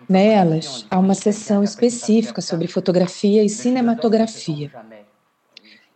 Nelas, 0.08 0.86
há 0.90 0.98
uma 0.98 1.14
seção 1.14 1.62
específica 1.62 2.40
sobre 2.40 2.66
fotografia 2.66 3.44
e 3.44 3.48
cinematografia. 3.48 4.70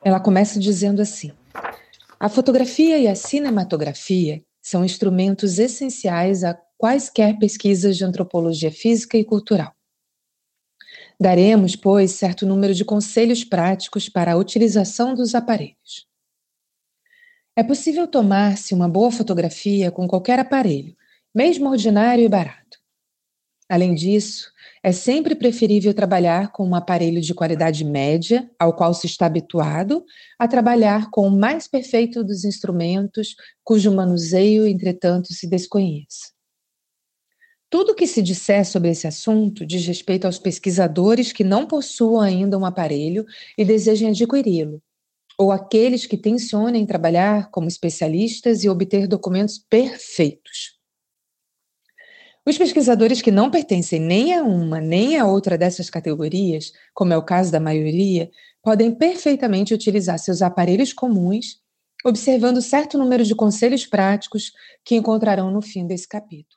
Ela 0.05 0.21
começa 0.21 0.61
dizendo 0.61 1.01
assim: 1.01 1.33
A 2.21 2.29
fotografia 2.29 2.99
e 2.99 3.09
a 3.09 3.15
cinematografia 3.15 4.43
são 4.61 4.85
instrumentos 4.85 5.59
essenciais 5.59 6.45
a 6.45 6.57
quaisquer 6.77 7.39
pesquisas 7.39 7.97
de 7.97 8.05
antropologia 8.05 8.71
física 8.71 9.17
e 9.17 9.25
cultural. 9.25 9.76
Daremos, 11.19 11.75
pois, 11.75 12.13
certo 12.13 12.45
número 12.45 12.75
de 12.75 12.85
conselhos 12.85 13.43
práticos 13.43 14.09
para 14.09 14.33
a 14.33 14.37
utilização 14.37 15.15
dos 15.15 15.35
aparelhos. 15.35 16.07
É 17.57 17.63
possível 17.63 18.07
tomar-se 18.07 18.75
uma 18.75 18.87
boa 18.87 19.11
fotografia 19.11 19.91
com 19.91 20.07
qualquer 20.07 20.39
aparelho, 20.39 20.95
mesmo 21.35 21.71
ordinário 21.71 22.23
e 22.23 22.29
barato. 22.29 22.79
Além 23.69 23.95
disso, 23.95 24.53
é 24.83 24.93
sempre 24.93 25.35
preferível 25.35 25.93
trabalhar 25.93 26.53
com 26.53 26.69
um 26.69 26.75
aparelho 26.75 27.21
de 27.21 27.35
qualidade 27.35 27.85
média, 27.85 28.49
ao 28.59 28.75
qual 28.75 28.95
se 28.95 29.07
está 29.07 29.27
habituado, 29.27 30.05
a 30.39 30.47
trabalhar 30.47 31.11
com 31.11 31.27
o 31.27 31.37
mais 31.37 31.67
perfeito 31.67 32.23
dos 32.23 32.45
instrumentos, 32.45 33.35
cujo 33.65 33.93
manuseio, 33.93 34.67
entretanto, 34.67 35.33
se 35.33 35.49
desconheça. 35.49 36.36
Tudo 37.69 37.95
que 37.95 38.07
se 38.07 38.23
disser 38.23 38.65
sobre 38.65 38.91
esse 38.91 39.07
assunto 39.07 39.67
diz 39.67 39.85
respeito 39.87 40.25
aos 40.25 40.39
pesquisadores 40.39 41.33
que 41.33 41.43
não 41.43 41.67
possuam 41.67 42.21
ainda 42.21 42.57
um 42.57 42.65
aparelho 42.65 43.27
e 43.59 43.65
desejem 43.65 44.11
adquiri-lo, 44.11 44.81
ou 45.37 45.51
aqueles 45.51 46.07
que 46.07 46.17
tensionem 46.17 46.87
trabalhar 46.87 47.51
como 47.51 47.67
especialistas 47.67 48.63
e 48.63 48.69
obter 48.69 49.09
documentos 49.09 49.59
perfeitos. 49.59 50.77
Os 52.49 52.57
pesquisadores 52.57 53.21
que 53.21 53.33
não 53.33 53.51
pertencem 53.51 53.99
nem 53.99 54.33
a 54.33 54.45
uma 54.45 54.81
nem 54.81 55.19
a 55.19 55.27
outra 55.27 55.59
dessas 55.59 55.91
categorias, 55.91 56.71
como 56.95 57.13
é 57.13 57.17
o 57.17 57.25
caso 57.25 57.51
da 57.51 57.59
maioria, 57.59 58.31
podem 58.63 58.95
perfeitamente 58.95 59.75
utilizar 59.75 60.17
seus 60.21 60.41
aparelhos 60.41 60.93
comuns, 60.93 61.61
observando 62.05 62.63
certo 62.63 62.97
número 62.97 63.25
de 63.25 63.35
conselhos 63.35 63.85
práticos 63.85 64.53
que 64.85 64.95
encontrarão 64.95 65.51
no 65.51 65.61
fim 65.61 65.89
desse 65.89 66.07
capítulo. 66.07 66.56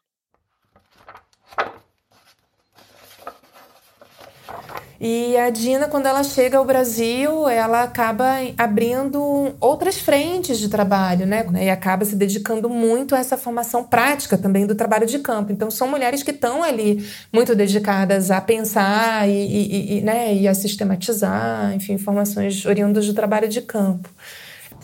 E 5.02 5.38
a 5.38 5.50
Dina, 5.50 5.88
quando 5.88 6.08
ela 6.08 6.24
chega 6.24 6.58
ao 6.58 6.66
Brasil, 6.66 7.48
ela 7.48 7.84
acaba 7.84 8.26
abrindo 8.58 9.56
outras 9.62 9.98
frentes 9.98 10.60
de 10.60 10.68
trabalho, 10.68 11.26
né? 11.26 11.46
E 11.62 11.70
acaba 11.70 12.04
se 12.04 12.18
dedicando 12.18 12.70
muito 12.70 13.16
a 13.16 13.20
essa 13.20 13.38
formação 13.38 13.82
prática 13.82 14.38
também 14.38 14.68
do 14.68 14.76
trabalho 14.76 15.08
de 15.08 15.20
campo. 15.20 15.54
Então, 15.54 15.72
são 15.72 15.88
mulheres 15.88 16.22
que 16.22 16.32
estão 16.32 16.62
ali 16.62 17.06
muito 17.32 17.56
dedicadas 17.56 18.30
a 18.30 18.42
pensar 18.42 19.30
e, 19.30 19.32
e, 19.32 19.98
e, 19.98 20.02
né? 20.02 20.34
e 20.34 20.48
a 20.50 20.54
sistematizar, 20.54 21.74
enfim, 21.74 21.94
informações 21.94 22.66
oriundas 22.66 23.08
do 23.08 23.14
trabalho 23.14 23.48
de 23.48 23.62
campo. 23.62 24.10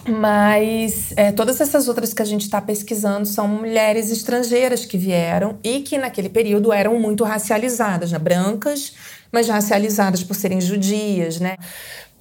Mas 0.07 1.13
é, 1.17 1.31
todas 1.31 1.59
essas 1.59 1.87
outras 1.87 2.13
que 2.13 2.21
a 2.21 2.25
gente 2.25 2.43
está 2.43 2.61
pesquisando 2.61 3.25
são 3.25 3.47
mulheres 3.47 4.11
estrangeiras 4.11 4.85
que 4.85 4.97
vieram 4.97 5.57
e 5.63 5.79
que 5.81 5.97
naquele 5.97 6.29
período 6.29 6.71
eram 6.71 6.99
muito 6.99 7.23
racializadas, 7.23 8.11
né? 8.11 8.19
brancas, 8.19 8.93
mas 9.31 9.47
racializadas 9.47 10.23
por 10.23 10.35
serem 10.35 10.61
judias, 10.61 11.39
né? 11.39 11.55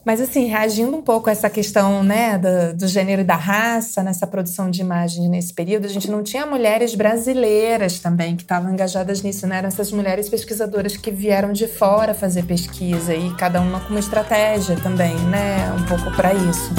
Mas 0.05 0.21
assim, 0.21 0.45
reagindo 0.45 0.95
um 0.95 1.01
pouco 1.01 1.31
a 1.31 1.33
essa 1.33 1.49
questão 1.49 2.03
né, 2.03 2.37
do, 2.37 2.77
do, 2.77 2.87
gênero 2.87 3.23
e 3.23 3.25
da 3.25 3.37
raça 3.37 4.03
nessa 4.03 4.27
produção 4.27 4.71
de 4.71 4.83
imagens 4.83 5.27
nesse 5.31 5.55
período, 5.55 5.87
a 5.87 5.89
gente 5.89 6.11
não 6.11 6.23
tinha 6.23 6.45
mulheres 6.45 6.95
brasileiras 6.95 8.01
também 8.01 8.37
que 8.37 8.43
estavam 8.43 8.71
engajadas 8.71 9.23
nisso, 9.23 9.47
né? 9.47 9.59
Eram 9.59 9.69
essas 9.69 9.91
mulheres 9.91 10.29
pesquisadoras 10.29 10.95
que 10.95 11.11
vieram 11.11 11.55
de 11.55 11.67
fora 11.67 12.13
fazer 12.13 12.45
pesquisa 12.45 13.15
e 13.15 13.35
cada 13.37 13.63
uma 13.63 13.81
com 13.81 13.91
uma 13.91 14.01
estratégia 14.01 14.77
também, 14.77 15.15
né? 15.15 15.73
Um 15.73 15.87
pouco 15.87 16.15
para 16.15 16.35
isso. 16.35 16.71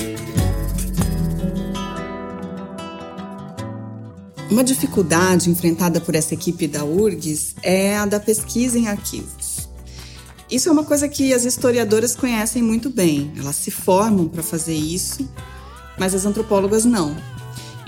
Uma 4.51 4.63
dificuldade 4.63 5.49
enfrentada 5.49 5.99
por 5.99 6.13
essa 6.13 6.35
equipe 6.35 6.67
da 6.67 6.85
URGS 6.85 7.55
é 7.63 7.97
a 7.97 8.05
da 8.05 8.19
pesquisa 8.19 8.77
em 8.77 8.87
arquivos. 8.87 9.44
Isso 10.49 10.69
é 10.69 10.71
uma 10.71 10.83
coisa 10.83 11.07
que 11.07 11.33
as 11.33 11.43
historiadoras 11.43 12.15
conhecem 12.15 12.61
muito 12.61 12.89
bem, 12.89 13.31
elas 13.37 13.55
se 13.55 13.71
formam 13.71 14.27
para 14.27 14.43
fazer 14.43 14.75
isso, 14.75 15.27
mas 15.97 16.13
as 16.13 16.25
antropólogas 16.25 16.85
não. 16.85 17.15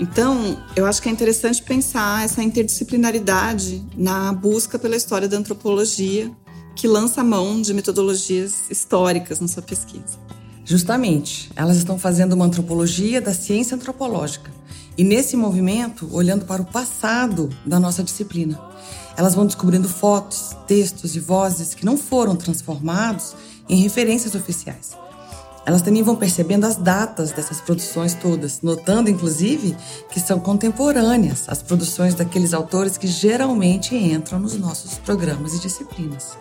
Então, 0.00 0.56
eu 0.76 0.86
acho 0.86 1.02
que 1.02 1.08
é 1.08 1.12
interessante 1.12 1.62
pensar 1.62 2.24
essa 2.24 2.42
interdisciplinaridade 2.42 3.84
na 3.96 4.32
busca 4.32 4.78
pela 4.78 4.96
história 4.96 5.28
da 5.28 5.36
antropologia, 5.36 6.30
que 6.74 6.86
lança 6.86 7.20
a 7.20 7.24
mão 7.24 7.60
de 7.60 7.74
metodologias 7.74 8.54
históricas 8.70 9.40
na 9.40 9.48
sua 9.48 9.62
pesquisa. 9.62 10.18
Justamente, 10.64 11.50
elas 11.56 11.76
estão 11.76 11.98
fazendo 11.98 12.34
uma 12.34 12.44
antropologia 12.44 13.20
da 13.20 13.34
ciência 13.34 13.74
antropológica 13.74 14.50
e 14.98 15.04
nesse 15.04 15.36
movimento, 15.36 16.08
olhando 16.12 16.44
para 16.44 16.60
o 16.60 16.64
passado 16.64 17.48
da 17.64 17.78
nossa 17.78 18.02
disciplina, 18.02 18.60
elas 19.18 19.34
vão 19.34 19.44
descobrindo 19.44 19.88
fotos, 19.88 20.56
textos 20.68 21.16
e 21.16 21.18
vozes 21.18 21.74
que 21.74 21.84
não 21.84 21.96
foram 21.96 22.36
transformados 22.36 23.34
em 23.68 23.82
referências 23.82 24.36
oficiais. 24.36 24.92
Elas 25.66 25.82
também 25.82 26.04
vão 26.04 26.14
percebendo 26.14 26.64
as 26.64 26.76
datas 26.76 27.32
dessas 27.32 27.60
produções 27.60 28.14
todas, 28.14 28.62
notando 28.62 29.10
inclusive 29.10 29.76
que 30.08 30.20
são 30.20 30.38
contemporâneas 30.38 31.48
às 31.48 31.60
produções 31.60 32.14
daqueles 32.14 32.54
autores 32.54 32.96
que 32.96 33.08
geralmente 33.08 33.96
entram 33.96 34.38
nos 34.38 34.56
nossos 34.56 34.98
programas 34.98 35.52
e 35.52 35.58
disciplinas. 35.58 36.38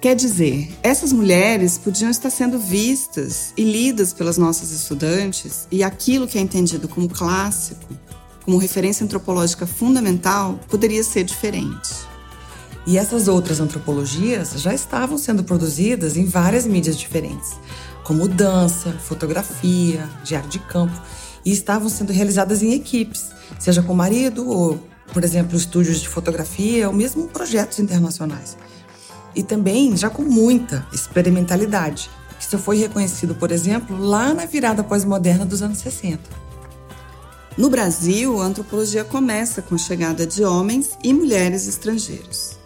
Quer 0.00 0.16
dizer, 0.16 0.76
essas 0.82 1.12
mulheres 1.12 1.78
podiam 1.78 2.10
estar 2.10 2.30
sendo 2.30 2.58
vistas 2.58 3.52
e 3.56 3.62
lidas 3.62 4.12
pelas 4.12 4.36
nossas 4.36 4.72
estudantes, 4.72 5.68
e 5.70 5.84
aquilo 5.84 6.26
que 6.26 6.38
é 6.38 6.40
entendido 6.40 6.88
como 6.88 7.08
clássico, 7.08 7.94
como 8.48 8.56
referência 8.56 9.04
antropológica 9.04 9.66
fundamental, 9.66 10.58
poderia 10.70 11.04
ser 11.04 11.22
diferente. 11.22 11.90
E 12.86 12.96
essas 12.96 13.28
outras 13.28 13.60
antropologias 13.60 14.54
já 14.56 14.72
estavam 14.72 15.18
sendo 15.18 15.44
produzidas 15.44 16.16
em 16.16 16.24
várias 16.24 16.66
mídias 16.66 16.96
diferentes, 16.96 17.58
como 18.02 18.26
dança, 18.26 18.90
fotografia, 19.04 20.08
diário 20.24 20.48
de 20.48 20.60
campo, 20.60 20.98
e 21.44 21.52
estavam 21.52 21.90
sendo 21.90 22.10
realizadas 22.10 22.62
em 22.62 22.72
equipes, 22.72 23.26
seja 23.58 23.82
com 23.82 23.92
marido 23.92 24.48
ou, 24.48 24.82
por 25.12 25.22
exemplo, 25.22 25.54
estúdios 25.54 26.00
de 26.00 26.08
fotografia 26.08 26.88
ou 26.88 26.94
mesmo 26.94 27.28
projetos 27.28 27.78
internacionais 27.78 28.56
e 29.36 29.42
também 29.42 29.94
já 29.94 30.08
com 30.08 30.22
muita 30.22 30.86
experimentalidade, 30.90 32.08
que 32.38 32.46
só 32.46 32.56
foi 32.56 32.78
reconhecido, 32.78 33.34
por 33.34 33.52
exemplo, 33.52 33.98
lá 33.98 34.32
na 34.32 34.46
virada 34.46 34.82
pós-moderna 34.82 35.44
dos 35.44 35.60
anos 35.60 35.76
60. 35.80 36.47
No 37.58 37.68
Brasil, 37.68 38.40
a 38.40 38.44
antropologia 38.44 39.02
começa 39.02 39.60
com 39.60 39.74
a 39.74 39.78
chegada 39.78 40.24
de 40.24 40.44
homens 40.44 40.90
e 41.02 41.12
mulheres 41.12 41.66
estrangeiros. 41.66 42.56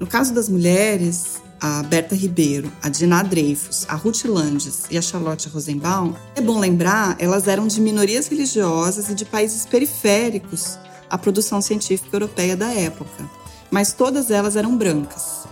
No 0.00 0.06
caso 0.06 0.32
das 0.32 0.48
mulheres, 0.48 1.42
a 1.60 1.82
Berta 1.82 2.14
Ribeiro, 2.14 2.72
a 2.82 2.88
Dina 2.88 3.22
Dreyfus, 3.22 3.84
a 3.90 3.94
Ruth 3.94 4.24
Landes 4.24 4.84
e 4.90 4.96
a 4.96 5.02
Charlotte 5.02 5.50
Rosenbaum, 5.50 6.14
é 6.34 6.40
bom 6.40 6.58
lembrar, 6.58 7.14
elas 7.18 7.46
eram 7.46 7.66
de 7.66 7.78
minorias 7.78 8.26
religiosas 8.26 9.10
e 9.10 9.14
de 9.14 9.26
países 9.26 9.66
periféricos 9.66 10.78
à 11.10 11.18
produção 11.18 11.60
científica 11.60 12.16
europeia 12.16 12.56
da 12.56 12.72
época, 12.72 13.30
mas 13.70 13.92
todas 13.92 14.30
elas 14.30 14.56
eram 14.56 14.78
brancas. 14.78 15.46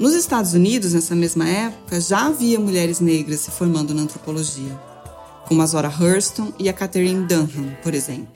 Nos 0.00 0.14
Estados 0.14 0.52
Unidos, 0.52 0.94
nessa 0.94 1.14
mesma 1.14 1.48
época, 1.48 2.00
já 2.00 2.26
havia 2.26 2.58
mulheres 2.58 2.98
negras 2.98 3.38
se 3.38 3.52
formando 3.52 3.94
na 3.94 4.02
antropologia, 4.02 4.76
como 5.46 5.62
a 5.62 5.66
Zora 5.66 5.88
Hurston 5.88 6.52
e 6.58 6.68
a 6.68 6.72
Catherine 6.72 7.26
Dunham, 7.26 7.76
por 7.82 7.94
exemplo. 7.94 8.28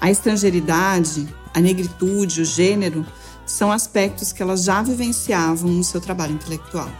A 0.00 0.10
estrangeiridade, 0.10 1.26
a 1.54 1.60
negritude, 1.60 2.42
o 2.42 2.44
gênero 2.44 3.06
são 3.46 3.72
aspectos 3.72 4.32
que 4.32 4.42
elas 4.42 4.64
já 4.64 4.82
vivenciavam 4.82 5.70
no 5.70 5.84
seu 5.84 6.00
trabalho 6.00 6.34
intelectual. 6.34 6.90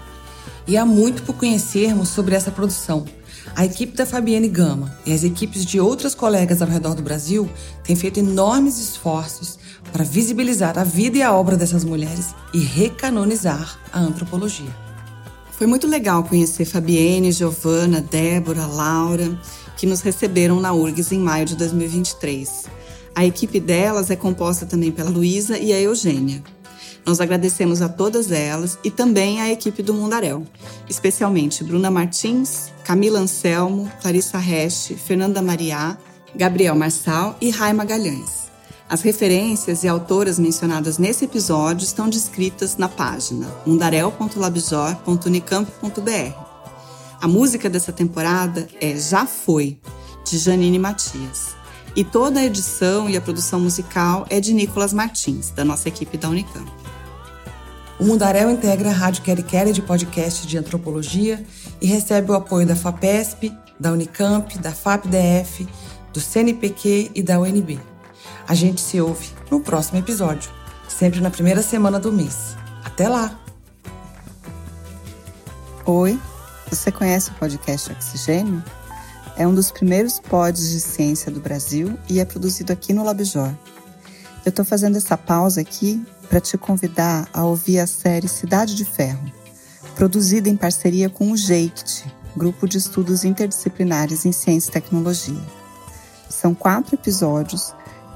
E 0.67 0.77
há 0.77 0.87
muito 0.87 1.23
por 1.23 1.35
conhecermos 1.35 2.09
sobre 2.09 2.35
essa 2.35 2.51
produção. 2.51 3.05
A 3.55 3.65
equipe 3.65 3.95
da 3.95 4.07
Fabienne 4.07 4.49
Gama 4.49 4.97
e 5.05 5.13
as 5.13 5.23
equipes 5.23 5.65
de 5.65 5.79
outras 5.79 6.15
colegas 6.15 6.63
ao 6.63 6.69
redor 6.69 6.95
do 6.95 7.03
Brasil 7.03 7.49
têm 7.83 7.95
feito 7.95 8.19
enormes 8.19 8.79
esforços 8.79 9.59
para 9.93 10.05
visibilizar 10.05 10.79
a 10.79 10.85
vida 10.85 11.19
e 11.19 11.23
a 11.23 11.35
obra 11.35 11.57
dessas 11.57 11.85
mulheres 11.85 12.35
e 12.55 12.59
recanonizar 12.59 13.79
a 13.93 14.01
antropologia. 14.01 14.84
Foi 15.57 15.69
muito 15.69 15.87
legal 15.87 16.25
conhecer 16.25 16.65
Fabienne, 16.65 17.31
Giovana, 17.31 18.01
Débora, 18.01 18.67
Laura, 18.67 19.39
que 19.77 19.87
nos 19.87 20.01
receberam 20.01 20.61
na 20.61 20.73
URGS 20.73 21.13
em 21.13 21.21
maio 21.21 21.47
de 21.47 21.55
2023. 21.55 22.65
A 23.15 23.25
equipe 23.25 23.61
delas 23.61 24.11
é 24.11 24.17
composta 24.17 24.67
também 24.67 24.91
pela 24.91 25.09
Luísa 25.09 25.57
e 25.57 25.73
a 25.73 25.81
Eugênia. 25.81 26.43
Nós 27.07 27.21
agradecemos 27.21 27.81
a 27.83 27.89
todas 27.89 28.33
elas 28.33 28.79
e 28.83 28.91
também 28.91 29.41
à 29.41 29.53
equipe 29.53 29.81
do 29.81 29.95
Mundaréu, 29.95 30.45
especialmente 30.89 31.63
Bruna 31.63 31.91
Martins, 31.91 32.73
Camila 32.83 33.21
Anselmo, 33.21 33.89
Clarissa 34.03 34.39
Reste, 34.39 34.95
Fernanda 34.95 35.41
Mariá, 35.41 35.97
Gabriel 36.35 36.75
Marçal 36.75 37.37
e 37.41 37.51
Rai 37.51 37.73
Magalhães. 37.73 38.44
As 38.89 39.01
referências 39.01 39.83
e 39.83 39.89
autoras 39.89 40.39
mencionadas 40.39 40.99
nesse 40.99 41.25
episódio 41.25 41.85
estão 41.85 42.09
descritas 42.09 42.77
na 42.77 42.89
página 42.89 43.53
mundarel.labjor.unicamp.br. 43.67 46.45
A 47.21 47.27
música 47.27 47.69
dessa 47.71 47.93
temporada 47.93 48.69
é 48.81 48.97
Já 48.97 49.25
Foi, 49.25 49.79
de 50.29 50.37
Janine 50.37 50.79
Matias. 50.79 51.55
E 51.97 52.05
toda 52.05 52.41
a 52.41 52.45
edição 52.45 53.09
e 53.09 53.17
a 53.17 53.21
produção 53.21 53.59
musical 53.59 54.27
é 54.29 54.39
de 54.39 54.53
Nicolas 54.53 54.93
Martins, 54.93 55.51
da 55.51 55.65
nossa 55.65 55.89
equipe 55.89 56.19
da 56.19 56.29
Unicamp. 56.29 56.71
O 57.99 58.05
Mundarel 58.05 58.51
integra 58.51 58.91
a 58.91 58.93
Rádio 58.93 59.23
Quere 59.23 59.73
de 59.73 59.81
podcast 59.81 60.47
de 60.47 60.59
antropologia 60.59 61.43
e 61.81 61.87
recebe 61.87 62.33
o 62.33 62.35
apoio 62.35 62.67
da 62.67 62.77
FAPESP, 62.77 63.51
da 63.81 63.93
Unicamp, 63.93 64.59
da 64.59 64.73
FAPDF, 64.73 65.67
do 66.13 66.21
CNPq 66.21 67.13
e 67.15 67.23
da 67.23 67.41
UNB. 67.41 67.94
A 68.47 68.55
gente 68.55 68.81
se 68.81 69.01
ouve 69.01 69.31
no 69.51 69.59
próximo 69.61 69.99
episódio, 69.99 70.51
sempre 70.87 71.21
na 71.21 71.31
primeira 71.31 71.63
semana 71.63 71.99
do 71.99 72.13
mês. 72.13 72.55
Até 72.85 73.09
lá! 73.09 73.41
Oi, 75.87 76.21
você 76.69 76.93
conhece 76.93 77.31
o 77.31 77.35
podcast 77.35 77.91
Oxigênio? 77.91 78.63
É 79.37 79.47
um 79.47 79.55
dos 79.55 79.71
primeiros 79.71 80.21
pods 80.21 80.71
de 80.71 80.81
ciência 80.81 81.33
do 81.33 81.41
Brasil 81.41 81.99
e 82.09 82.21
é 82.21 82.25
produzido 82.25 82.71
aqui 82.71 82.93
no 82.93 83.03
Labjor. 83.03 83.51
Eu 84.45 84.51
estou 84.51 84.65
fazendo 84.65 84.97
essa 84.97 85.17
pausa 85.17 85.63
aqui 85.63 86.05
para 86.29 86.39
te 86.39 86.59
convidar 86.59 87.27
a 87.33 87.45
ouvir 87.45 87.79
a 87.79 87.87
série 87.87 88.29
Cidade 88.29 88.75
de 88.75 88.85
Ferro, 88.85 89.25
produzida 89.97 90.51
em 90.51 90.57
parceria 90.57 91.09
com 91.09 91.33
o 91.33 91.37
JEICT, 91.37 92.05
Grupo 92.37 92.69
de 92.69 92.77
Estudos 92.77 93.25
Interdisciplinares 93.25 94.27
em 94.27 94.33
Ciência 94.33 94.69
e 94.69 94.73
Tecnologia. 94.73 95.43
São 96.29 96.55
quatro 96.55 96.95
episódios 96.95 97.75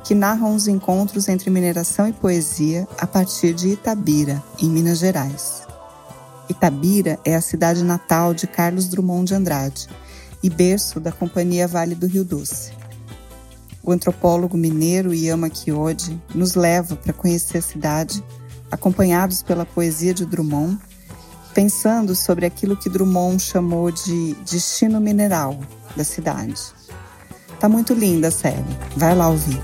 que 0.09 0.14
narram 0.14 0.54
os 0.54 0.66
encontros 0.66 1.28
entre 1.28 1.50
mineração 1.50 2.09
e 2.09 2.14
poesia 2.14 2.88
a 2.96 3.06
partir 3.06 3.52
de 3.52 3.68
Itabira, 3.68 4.42
em 4.59 4.66
Minas 4.66 5.00
Gerais. 5.00 5.64
Itabira 6.48 7.18
é 7.26 7.34
a 7.34 7.42
cidade 7.42 7.84
natal 7.84 8.32
de 8.32 8.46
Carlos 8.46 8.88
Drummond 8.88 9.26
de 9.26 9.34
Andrade 9.34 9.86
e 10.42 10.48
berço 10.48 10.98
da 10.98 11.12
Companhia 11.12 11.68
Vale 11.68 11.94
do 11.94 12.06
Rio 12.06 12.24
Doce. 12.24 12.72
O 13.82 13.92
antropólogo 13.92 14.56
mineiro 14.56 15.12
Yama 15.12 15.50
Kiodi 15.50 16.18
nos 16.34 16.54
leva 16.54 16.96
para 16.96 17.12
conhecer 17.12 17.59
a 17.59 17.62
cidade, 17.62 18.24
acompanhados 18.70 19.42
pela 19.42 19.66
poesia 19.66 20.14
de 20.14 20.24
Drummond, 20.24 20.78
pensando 21.52 22.16
sobre 22.16 22.46
aquilo 22.46 22.78
que 22.78 22.88
Drummond 22.88 23.42
chamou 23.42 23.90
de 23.90 24.32
destino 24.50 25.02
mineral 25.02 25.61
da 25.94 26.02
cidade. 26.02 26.62
Tá 27.61 27.68
muito 27.68 27.92
linda 27.92 28.28
a 28.28 28.30
série, 28.30 28.64
vai 28.96 29.14
lá 29.14 29.28
ouvir. 29.28 29.61